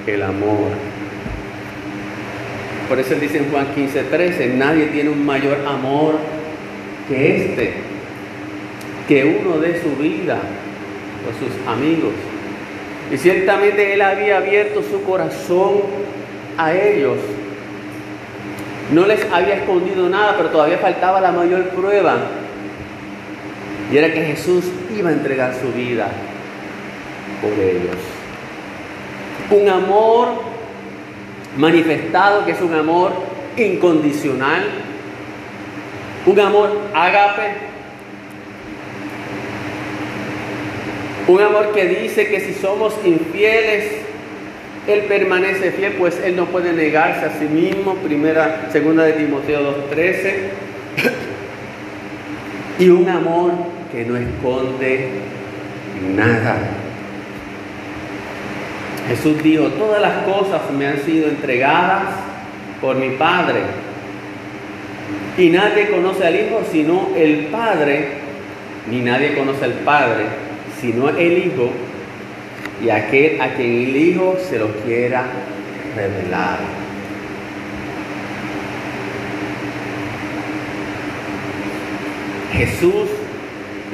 el 0.06 0.21
amor. 0.21 0.69
Por 2.88 2.99
eso 2.99 3.13
él 3.15 3.21
dice 3.21 3.39
en 3.39 3.49
Juan 3.49 3.67
15, 3.73 4.03
13, 4.03 4.47
nadie 4.56 4.88
tiene 4.88 5.10
un 5.10 5.25
mayor 5.25 5.58
amor 5.67 6.15
que 7.08 7.45
este, 7.45 7.73
que 9.08 9.39
uno 9.41 9.58
de 9.58 9.82
su 9.82 9.95
vida 9.95 10.38
por 11.23 11.34
sus 11.34 11.67
amigos. 11.67 12.13
Y 13.12 13.17
ciertamente 13.17 13.93
él 13.93 14.01
había 14.01 14.38
abierto 14.38 14.84
su 14.84 15.01
corazón 15.03 15.82
a 16.58 16.73
ellos. 16.73 17.17
No 18.91 19.08
les 19.08 19.25
había 19.32 19.56
escondido 19.56 20.10
nada, 20.10 20.36
pero 20.38 20.49
todavía 20.49 20.77
faltaba 20.77 21.21
la 21.21 21.32
mayor 21.32 21.69
prueba. 21.69 22.17
Y 23.93 23.97
era 23.99 24.12
que 24.12 24.25
Jesús 24.25 24.65
iba 24.97 25.12
a 25.12 25.13
entregar 25.13 25.53
su 25.53 25.71
vida 25.71 26.08
por 27.43 27.51
ellos. 27.51 27.95
Un 29.51 29.69
amor 29.69 30.29
manifestado 31.58 32.43
que 32.43 32.53
es 32.53 32.62
un 32.62 32.73
amor 32.73 33.12
incondicional, 33.56 34.63
un 36.25 36.39
amor 36.39 36.75
agape, 36.95 37.51
un 41.27 41.41
amor 41.43 41.71
que 41.73 41.86
dice 41.86 42.29
que 42.29 42.39
si 42.39 42.56
somos 42.56 42.95
infieles, 43.06 43.91
Él 44.88 45.01
permanece 45.01 45.71
fiel, 45.71 45.93
pues 45.99 46.19
Él 46.25 46.36
no 46.36 46.47
puede 46.47 46.73
negarse 46.73 47.25
a 47.25 47.38
sí 47.38 47.45
mismo, 47.45 47.93
primera, 47.97 48.69
segunda 48.71 49.03
de 49.03 49.13
Timoteo 49.13 49.88
2.13, 49.91 50.34
y 52.79 52.89
un 52.89 53.08
amor 53.08 53.83
que 53.93 54.03
no 54.06 54.17
esconde 54.17 55.10
nada. 56.15 56.56
Jesús 59.08 59.41
dijo, 59.43 59.67
todas 59.67 60.01
las 60.01 60.23
cosas 60.23 60.62
me 60.75 60.88
han 60.88 60.97
sido 61.03 61.29
entregadas 61.29 62.15
por 62.82 62.95
mi 62.95 63.12
Padre. 63.12 63.62
Y 65.38 65.49
nadie 65.49 65.89
conoce 65.89 66.25
al 66.25 66.36
Hijo 66.36 66.62
sino 66.71 67.10
el 67.15 67.47
Padre, 67.51 68.08
ni 68.89 69.01
nadie 69.01 69.36
conoce 69.36 69.65
al 69.65 69.73
Padre 69.73 70.25
sino 70.82 71.10
el 71.10 71.38
Hijo 71.38 71.69
y 72.84 72.89
aquel 72.89 73.39
a 73.41 73.53
quien 73.53 73.71
el 73.71 73.95
Hijo 73.95 74.38
se 74.49 74.58
lo 74.58 74.67
quiera 74.84 75.23
revelar. 75.95 76.60
Jesús 82.51 83.10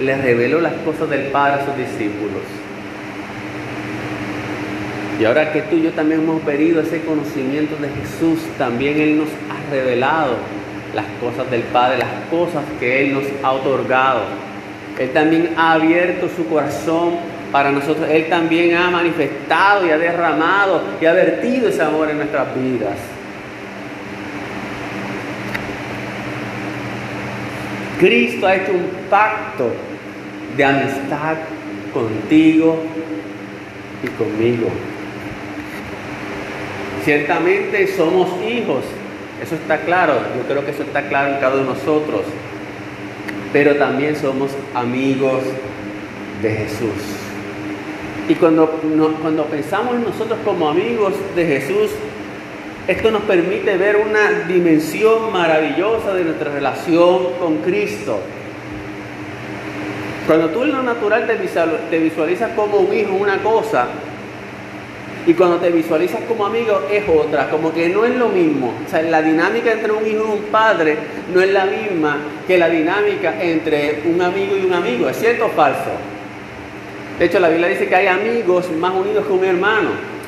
le 0.01 0.17
reveló 0.17 0.61
las 0.61 0.73
cosas 0.85 1.09
del 1.09 1.27
Padre 1.27 1.61
a 1.61 1.65
sus 1.65 1.77
discípulos. 1.77 2.43
Y 5.19 5.25
ahora 5.25 5.51
que 5.51 5.63
tú 5.63 5.75
y 5.75 5.83
yo 5.83 5.91
también 5.91 6.21
hemos 6.21 6.41
pedido 6.41 6.81
ese 6.81 7.01
conocimiento 7.01 7.75
de 7.75 7.89
Jesús, 7.89 8.39
también 8.57 8.99
Él 8.99 9.17
nos 9.17 9.27
ha 9.27 9.71
revelado 9.71 10.35
las 10.95 11.05
cosas 11.21 11.51
del 11.51 11.63
Padre, 11.63 11.97
las 11.97 12.29
cosas 12.31 12.63
que 12.79 13.03
Él 13.03 13.13
nos 13.13 13.25
ha 13.43 13.51
otorgado. 13.51 14.21
Él 14.97 15.11
también 15.11 15.53
ha 15.57 15.73
abierto 15.73 16.29
su 16.35 16.47
corazón 16.47 17.15
para 17.51 17.71
nosotros. 17.71 18.07
Él 18.09 18.27
también 18.29 18.75
ha 18.75 18.89
manifestado 18.89 19.85
y 19.85 19.89
ha 19.89 19.97
derramado 19.97 20.81
y 21.01 21.05
ha 21.05 21.13
vertido 21.13 21.69
ese 21.69 21.81
amor 21.83 22.09
en 22.09 22.17
nuestras 22.17 22.55
vidas. 22.55 22.97
Cristo 27.99 28.47
ha 28.47 28.55
hecho 28.55 28.71
un 28.71 28.87
pacto 29.09 29.69
de 30.55 30.63
amistad 30.63 31.35
contigo 31.93 32.81
y 34.01 34.07
conmigo. 34.07 34.69
Ciertamente 37.03 37.87
somos 37.87 38.29
hijos, 38.41 38.85
eso 39.43 39.55
está 39.55 39.81
claro, 39.81 40.13
yo 40.37 40.43
creo 40.47 40.65
que 40.65 40.71
eso 40.71 40.83
está 40.83 41.09
claro 41.09 41.33
en 41.33 41.39
cada 41.41 41.55
uno 41.55 41.63
de 41.63 41.79
nosotros, 41.79 42.21
pero 43.51 43.75
también 43.75 44.15
somos 44.15 44.51
amigos 44.73 45.43
de 46.41 46.51
Jesús. 46.51 47.19
Y 48.29 48.35
cuando, 48.35 48.79
cuando 49.21 49.45
pensamos 49.45 49.95
en 49.95 50.03
nosotros 50.03 50.39
como 50.45 50.69
amigos 50.69 51.13
de 51.35 51.45
Jesús, 51.45 51.89
esto 52.89 53.11
nos 53.11 53.21
permite 53.21 53.77
ver 53.77 53.97
una 53.97 54.47
dimensión 54.47 55.31
maravillosa 55.31 56.11
de 56.15 56.23
nuestra 56.23 56.51
relación 56.51 57.33
con 57.39 57.57
Cristo. 57.57 58.19
Cuando 60.25 60.49
tú 60.49 60.63
en 60.63 60.71
lo 60.71 60.81
natural 60.81 61.27
te 61.27 61.99
visualizas 61.99 62.51
como 62.55 62.77
un 62.77 62.91
hijo 62.91 63.13
una 63.13 63.37
cosa, 63.43 63.89
y 65.27 65.35
cuando 65.35 65.57
te 65.57 65.69
visualizas 65.69 66.21
como 66.21 66.47
amigo 66.47 66.81
es 66.91 67.03
otra, 67.07 67.47
como 67.51 67.71
que 67.71 67.89
no 67.89 68.05
es 68.05 68.15
lo 68.15 68.29
mismo. 68.29 68.73
O 68.83 68.89
sea, 68.89 69.03
la 69.03 69.21
dinámica 69.21 69.71
entre 69.71 69.91
un 69.91 70.07
hijo 70.07 70.25
y 70.27 70.31
un 70.37 70.43
padre 70.45 70.97
no 71.31 71.41
es 71.41 71.51
la 71.51 71.65
misma 71.65 72.17
que 72.47 72.57
la 72.57 72.69
dinámica 72.69 73.35
entre 73.39 74.01
un 74.05 74.19
amigo 74.19 74.57
y 74.57 74.65
un 74.65 74.73
amigo. 74.73 75.07
¿Es 75.07 75.17
cierto 75.17 75.45
o 75.45 75.49
falso? 75.49 75.91
De 77.19 77.25
hecho, 77.25 77.39
la 77.39 77.49
Biblia 77.49 77.67
dice 77.67 77.87
que 77.87 77.95
hay 77.95 78.07
amigos 78.07 78.71
más 78.71 78.95
unidos 78.95 79.27
que 79.27 79.33
un 79.33 79.45
hermano. 79.45 80.18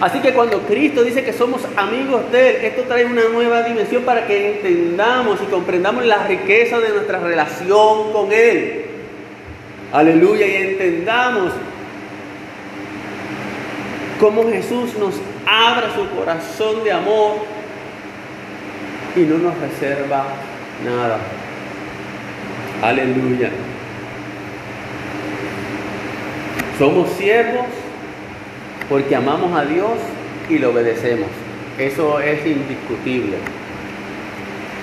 Así 0.00 0.20
que 0.20 0.32
cuando 0.32 0.60
Cristo 0.60 1.02
dice 1.02 1.24
que 1.24 1.32
somos 1.32 1.60
amigos 1.76 2.30
de 2.30 2.50
Él, 2.50 2.56
esto 2.66 2.82
trae 2.82 3.04
una 3.04 3.22
nueva 3.32 3.62
dimensión 3.62 4.04
para 4.04 4.26
que 4.28 4.52
entendamos 4.52 5.40
y 5.42 5.46
comprendamos 5.46 6.04
la 6.04 6.24
riqueza 6.26 6.78
de 6.78 6.90
nuestra 6.90 7.18
relación 7.18 8.12
con 8.12 8.30
Él. 8.30 8.84
Aleluya, 9.92 10.46
y 10.46 10.54
entendamos 10.54 11.52
cómo 14.20 14.48
Jesús 14.48 14.94
nos 14.98 15.14
abre 15.46 15.86
su 15.96 16.08
corazón 16.16 16.84
de 16.84 16.92
amor 16.92 17.36
y 19.16 19.20
no 19.20 19.38
nos 19.38 19.58
reserva 19.58 20.26
nada. 20.84 21.18
Aleluya. 22.82 23.50
Somos 26.78 27.10
siervos 27.10 27.66
porque 28.88 29.14
amamos 29.14 29.58
a 29.58 29.64
Dios 29.64 29.92
y 30.48 30.58
lo 30.58 30.70
obedecemos. 30.70 31.28
Eso 31.78 32.20
es 32.20 32.44
indiscutible. 32.46 33.36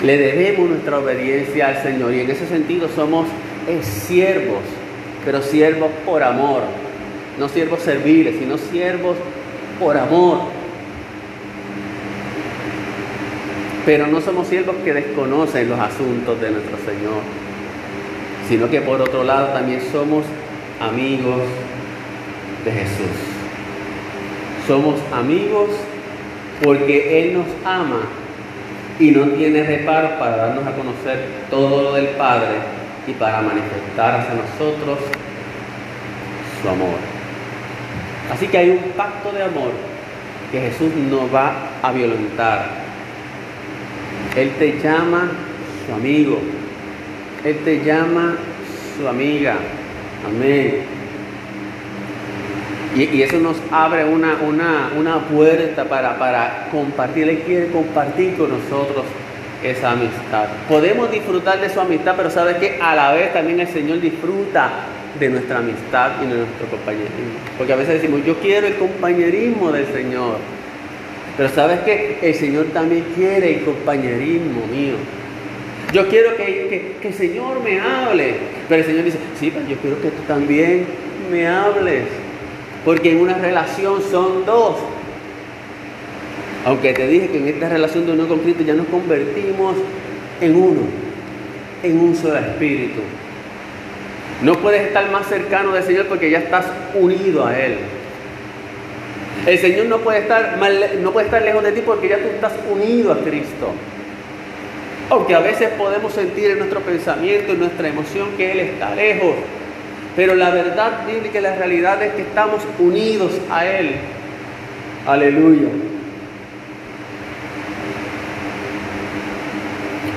Le 0.04 0.18
debemos 0.18 0.70
nuestra 0.70 1.00
obediencia 1.00 1.68
al 1.68 1.84
Señor 1.84 2.14
y 2.14 2.22
en 2.22 2.30
ese 2.30 2.48
sentido 2.48 2.88
somos 2.96 3.28
siervos, 3.82 4.62
pero 5.26 5.42
siervos 5.42 5.90
por 6.06 6.22
amor 6.22 6.62
no 7.40 7.50
siervos 7.50 7.82
serviles, 7.82 8.36
sino 8.40 8.58
siervos 8.58 9.18
por 9.80 9.98
amor. 9.98 10.40
Pero 13.86 14.08
no 14.08 14.22
somos 14.22 14.48
siervos 14.48 14.76
que 14.84 14.94
desconocen 14.94 15.70
los 15.70 15.80
asuntos 15.80 16.40
de 16.42 16.52
nuestro 16.52 16.78
Señor, 16.78 17.22
sino 18.48 18.70
que 18.70 18.82
por 18.82 19.02
otro 19.02 19.24
lado 19.24 19.48
también 19.50 19.82
somos 19.92 20.26
amigos 20.80 21.42
de 22.64 22.72
Jesús. 22.72 23.35
Somos 24.68 25.00
amigos 25.14 25.70
porque 26.64 27.22
Él 27.22 27.34
nos 27.34 27.46
ama 27.66 28.02
y 29.00 29.12
no 29.12 29.26
tiene 29.30 29.64
reparo 29.64 30.18
para 30.18 30.38
darnos 30.38 30.66
a 30.66 30.72
conocer 30.72 31.26
todo 31.50 31.84
lo 31.84 31.94
del 31.94 32.08
Padre 32.10 32.56
y 33.08 33.12
para 33.12 33.42
manifestar 33.42 34.22
hacia 34.22 34.36
nosotros 34.36 35.00
su 36.62 36.70
amor. 36.70 36.98
Así 38.32 38.48
que 38.48 38.58
hay 38.58 38.70
un 38.72 38.92
pacto 38.98 39.32
de 39.32 39.44
amor 39.44 39.72
que 40.52 40.62
Jesús 40.62 40.92
no 41.12 41.30
va 41.30 41.54
a 41.84 41.92
violentar. 41.92 42.86
Él 44.36 44.52
te 44.58 44.80
llama 44.80 45.30
su 45.86 45.94
amigo. 45.94 46.40
Él 47.44 47.60
te 47.64 47.84
llama 47.84 48.36
su 48.98 49.08
amiga. 49.08 49.58
Amén. 50.26 50.95
Y, 52.96 53.22
eso 53.22 53.38
nos 53.40 53.58
abre 53.72 54.06
una, 54.06 54.38
una, 54.98 55.20
puerta 55.28 55.84
para, 55.84 56.18
para 56.18 56.70
compartir. 56.72 57.28
Él 57.28 57.40
quiere 57.46 57.68
compartir 57.68 58.38
con 58.38 58.50
nosotros 58.50 59.04
esa 59.64 59.92
amistad. 59.92 60.48
Podemos 60.70 61.12
disfrutar 61.12 61.60
de 61.60 61.70
su 61.70 61.80
amistad, 61.82 62.14
pero 62.16 62.30
sabe 62.30 62.58
que 62.58 62.80
a 62.82 62.96
la 62.96 63.12
vez 63.12 63.34
también 63.34 63.60
el 63.60 63.68
Señor 63.68 64.00
disfruta 64.00 64.70
de 65.20 65.30
nuestra 65.30 65.60
amistad 65.60 66.12
y 66.24 66.28
de 66.28 66.36
nuestro 66.36 66.68
compañerismo. 66.70 67.40
Porque 67.58 67.74
a 67.74 67.76
veces 67.76 68.02
decimos, 68.02 68.22
yo 68.26 68.40
quiero 68.40 68.68
el 68.68 68.76
compañerismo 68.76 69.72
del 69.72 69.88
Señor. 69.88 70.38
Pero 71.36 71.50
sabes 71.50 71.82
que 71.82 72.20
el 72.22 72.34
Señor 72.34 72.68
también 72.68 73.04
quiere 73.16 73.58
el 73.58 73.66
compañerismo 73.66 74.68
mío. 74.68 74.96
Yo 75.92 76.08
quiero 76.08 76.36
que, 76.36 76.96
el 77.02 77.14
Señor 77.14 77.62
me 77.62 77.80
hable. 77.80 78.36
Pero 78.70 78.82
el 78.82 78.88
Señor 78.88 79.04
dice, 79.04 79.18
sí, 79.40 79.52
pero 79.54 79.68
yo 79.68 79.76
quiero 79.78 80.02
que 80.02 80.10
tú 80.10 80.22
también 80.28 80.86
me 81.30 81.48
hables. 81.48 82.04
Porque 82.86 83.12
en 83.12 83.22
una 83.22 83.38
relación 83.38 84.02
son 84.10 84.46
dos. 84.46 84.76
Aunque 86.66 86.94
te 86.94 87.08
dije 87.08 87.30
que 87.30 87.38
en 87.40 87.48
esta 87.48 87.68
relación 87.68 88.06
de 88.06 88.14
uno 88.14 88.28
con 88.28 88.40
Cristo 88.40 88.64
ya 88.64 88.74
nos 88.74 88.88
convertimos 88.88 89.76
en 90.40 90.56
uno, 90.56 90.82
en 91.84 92.00
un 92.00 92.16
solo 92.16 92.38
espíritu. 92.38 93.02
No 94.42 94.54
puedes 94.60 94.84
estar 94.84 95.10
más 95.12 95.28
cercano 95.28 95.72
del 95.74 95.84
Señor 95.84 96.06
porque 96.08 96.30
ya 96.30 96.40
estás 96.40 96.66
unido 96.94 97.46
a 97.46 97.58
Él. 97.58 97.78
El 99.46 99.60
Señor 99.60 99.86
no 99.86 100.00
puede 100.00 100.20
estar, 100.20 100.58
no 101.02 101.12
puede 101.12 101.26
estar 101.28 101.42
lejos 101.42 101.64
de 101.64 101.72
ti 101.72 101.82
porque 101.86 102.10
ya 102.10 102.18
tú 102.18 102.28
estás 102.30 102.54
unido 102.70 103.12
a 103.14 103.20
Cristo. 103.20 103.72
Aunque 105.10 105.36
a 105.36 105.40
veces 105.40 105.70
podemos 105.78 106.14
sentir 106.14 106.50
en 106.52 106.58
nuestro 106.58 106.80
pensamiento, 106.82 107.54
en 107.54 107.60
nuestra 107.60 107.88
emoción 107.88 108.30
que 108.38 108.52
Él 108.52 108.60
está 108.60 108.96
lejos. 108.96 109.36
Pero 110.16 110.36
la 110.36 110.50
verdad 110.50 111.06
bíblica 111.06 111.40
y 111.40 111.42
la 111.42 111.56
realidad 111.56 112.02
es 112.02 112.14
que 112.14 112.22
estamos 112.22 112.62
unidos 112.80 113.34
a 113.50 113.66
Él. 113.66 113.96
Aleluya. 115.06 115.68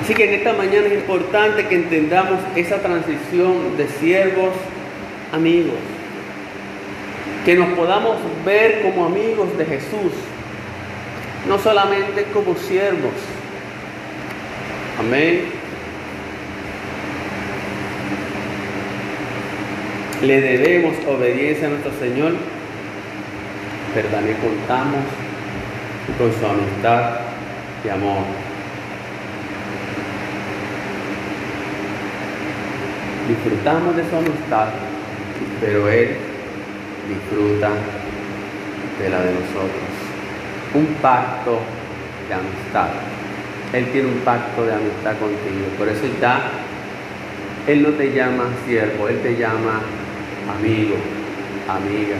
Así 0.02 0.14
que 0.14 0.24
en 0.24 0.34
esta 0.34 0.54
mañana 0.54 0.86
es 0.86 0.94
importante 0.94 1.66
que 1.66 1.74
entendamos 1.74 2.38
esa 2.56 2.78
transición 2.78 3.76
de 3.76 3.88
siervos 3.88 4.54
amigos. 5.32 5.74
Que 7.44 7.54
nos 7.56 7.68
podamos 7.70 8.16
ver 8.44 8.80
como 8.82 9.04
amigos 9.04 9.58
de 9.58 9.66
Jesús, 9.66 10.12
no 11.46 11.58
solamente 11.58 12.24
como 12.32 12.54
siervos. 12.56 13.12
Amén. 14.98 15.57
Le 20.22 20.40
debemos 20.40 20.94
obediencia 21.06 21.68
a 21.68 21.70
nuestro 21.70 21.92
Señor, 22.00 22.32
pero 23.94 24.08
también 24.08 24.36
contamos 24.38 25.04
con 26.18 26.32
su 26.32 26.46
amistad 26.46 27.20
y 27.84 27.88
amor. 27.88 28.24
disfrutamos 33.28 33.94
de 33.94 34.02
su 34.08 34.16
amistad, 34.16 34.68
pero 35.60 35.88
Él 35.88 36.16
disfruta 37.08 37.70
de 38.98 39.10
la 39.10 39.20
de 39.20 39.32
nosotros. 39.32 39.88
Un 40.74 40.86
pacto 41.02 41.60
de 42.26 42.34
amistad. 42.34 42.88
Él 43.72 43.86
tiene 43.92 44.08
un 44.08 44.20
pacto 44.20 44.64
de 44.64 44.72
amistad 44.72 45.12
contigo. 45.18 45.66
Por 45.76 45.88
eso 45.88 46.04
ya 46.20 46.40
Él 47.66 47.82
no 47.82 47.90
te 47.90 48.12
llama 48.12 48.44
siervo, 48.66 49.08
Él 49.08 49.20
te 49.20 49.36
llama 49.36 49.80
amigo, 50.56 50.96
amiga. 51.68 52.16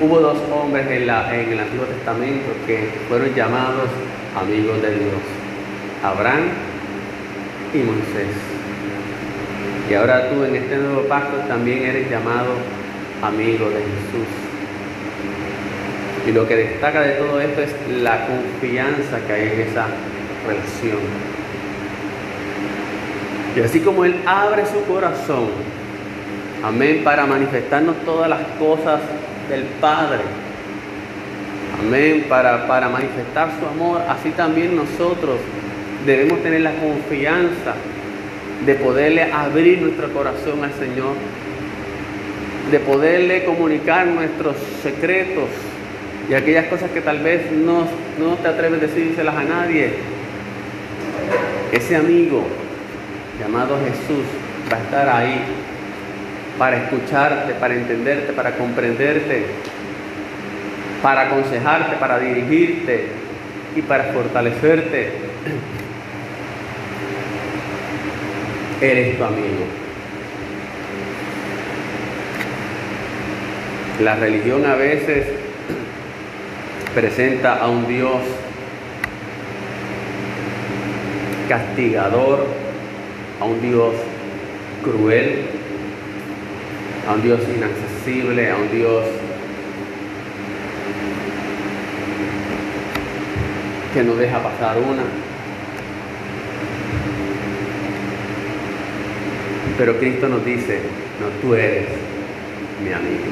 hubo 0.00 0.20
dos 0.20 0.38
hombres 0.50 0.86
en, 0.86 1.02
en 1.02 1.52
el 1.52 1.60
Antiguo 1.60 1.86
Testamento 1.86 2.52
que 2.66 2.88
fueron 3.08 3.34
llamados 3.34 3.90
amigos 4.36 4.80
de 4.82 4.90
Dios. 4.90 5.22
Abraham 6.02 6.48
y 7.74 7.78
Moisés. 7.78 8.34
Y 9.90 9.94
ahora 9.94 10.30
tú 10.30 10.44
en 10.44 10.56
este 10.56 10.76
nuevo 10.76 11.02
pacto 11.02 11.36
también 11.48 11.82
eres 11.84 12.10
llamado 12.10 12.54
amigo 13.22 13.66
de 13.68 13.76
Jesús. 13.76 14.28
Y 16.26 16.32
lo 16.32 16.46
que 16.48 16.56
destaca 16.56 17.02
de 17.02 17.12
todo 17.12 17.40
esto 17.40 17.60
es 17.62 17.72
la 18.02 18.26
confianza 18.26 19.20
que 19.26 19.32
hay 19.32 19.42
en 19.42 19.60
esa 19.60 19.86
relación. 20.46 21.35
Y 23.56 23.60
así 23.60 23.80
como 23.80 24.04
Él 24.04 24.16
abre 24.26 24.66
su 24.66 24.84
corazón, 24.84 25.48
amén, 26.62 27.00
para 27.02 27.24
manifestarnos 27.24 27.96
todas 28.04 28.28
las 28.28 28.42
cosas 28.58 29.00
del 29.48 29.62
Padre, 29.80 30.20
amén, 31.80 32.26
para, 32.28 32.68
para 32.68 32.90
manifestar 32.90 33.48
su 33.58 33.66
amor, 33.66 34.02
así 34.10 34.28
también 34.32 34.76
nosotros 34.76 35.38
debemos 36.04 36.42
tener 36.42 36.60
la 36.60 36.72
confianza 36.72 37.72
de 38.66 38.74
poderle 38.74 39.32
abrir 39.32 39.80
nuestro 39.80 40.12
corazón 40.12 40.62
al 40.62 40.74
Señor, 40.74 41.14
de 42.70 42.78
poderle 42.80 43.44
comunicar 43.46 44.06
nuestros 44.06 44.56
secretos 44.82 45.48
y 46.28 46.34
aquellas 46.34 46.66
cosas 46.66 46.90
que 46.90 47.00
tal 47.00 47.20
vez 47.20 47.50
no, 47.52 47.86
no 48.18 48.34
te 48.34 48.48
atreves 48.48 48.82
a 48.82 48.86
decírselas 48.86 49.34
a 49.34 49.44
nadie. 49.44 49.94
Ese 51.72 51.96
amigo 51.96 52.46
llamado 53.40 53.78
Jesús 53.84 54.24
va 54.72 54.76
a 54.76 54.80
estar 54.80 55.08
ahí 55.08 55.40
para 56.58 56.76
escucharte, 56.78 57.52
para 57.54 57.74
entenderte, 57.74 58.32
para 58.32 58.56
comprenderte, 58.56 59.46
para 61.02 61.22
aconsejarte, 61.22 61.96
para 61.96 62.18
dirigirte 62.18 63.08
y 63.76 63.82
para 63.82 64.04
fortalecerte. 64.04 65.12
Él 68.80 68.98
es 68.98 69.18
tu 69.18 69.24
amigo. 69.24 69.66
La 74.02 74.14
religión 74.14 74.64
a 74.66 74.74
veces 74.74 75.26
presenta 76.94 77.56
a 77.56 77.68
un 77.68 77.86
Dios 77.86 78.22
castigador, 81.48 82.46
a 83.40 83.44
un 83.44 83.60
Dios 83.60 83.94
cruel, 84.82 85.42
a 87.08 87.14
un 87.14 87.22
Dios 87.22 87.40
inaccesible, 87.54 88.50
a 88.50 88.56
un 88.56 88.70
Dios 88.70 89.04
que 93.92 94.02
no 94.02 94.14
deja 94.14 94.42
pasar 94.42 94.76
una. 94.78 95.02
Pero 99.78 99.98
Cristo 99.98 100.28
nos 100.28 100.44
dice, 100.44 100.80
no, 101.20 101.28
tú 101.40 101.54
eres 101.54 101.86
mi 102.82 102.92
amigo. 102.92 103.24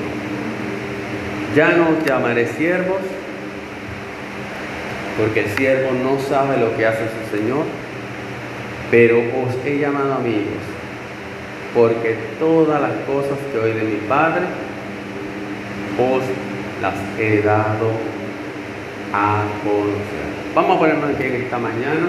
Ya 1.57 1.71
no 1.73 1.91
os 1.91 2.05
llamaré 2.05 2.47
siervos, 2.49 3.01
porque 5.19 5.45
el 5.45 5.51
siervo 5.51 5.93
no 5.93 6.19
sabe 6.19 6.59
lo 6.59 6.77
que 6.77 6.87
hace 6.87 7.05
su 7.05 7.37
Señor, 7.37 7.65
pero 8.95 9.19
os 9.19 9.67
he 9.67 9.81
llamado 9.81 10.15
amigos, 10.15 10.63
porque 11.75 12.17
todas 12.39 12.81
las 12.81 12.93
cosas 13.09 13.37
que 13.51 13.59
oí 13.59 13.73
de 13.73 13.83
mi 13.83 13.97
Padre 14.09 14.43
os 15.99 16.23
las 16.81 16.95
he 17.19 17.43
dado 17.43 17.91
a 19.13 19.43
conocer. 19.65 20.31
Vamos 20.55 20.77
a 20.77 20.79
ponernos 20.79 21.11
aquí 21.11 21.25
en 21.25 21.35
esta 21.43 21.59
mañana. 21.59 22.07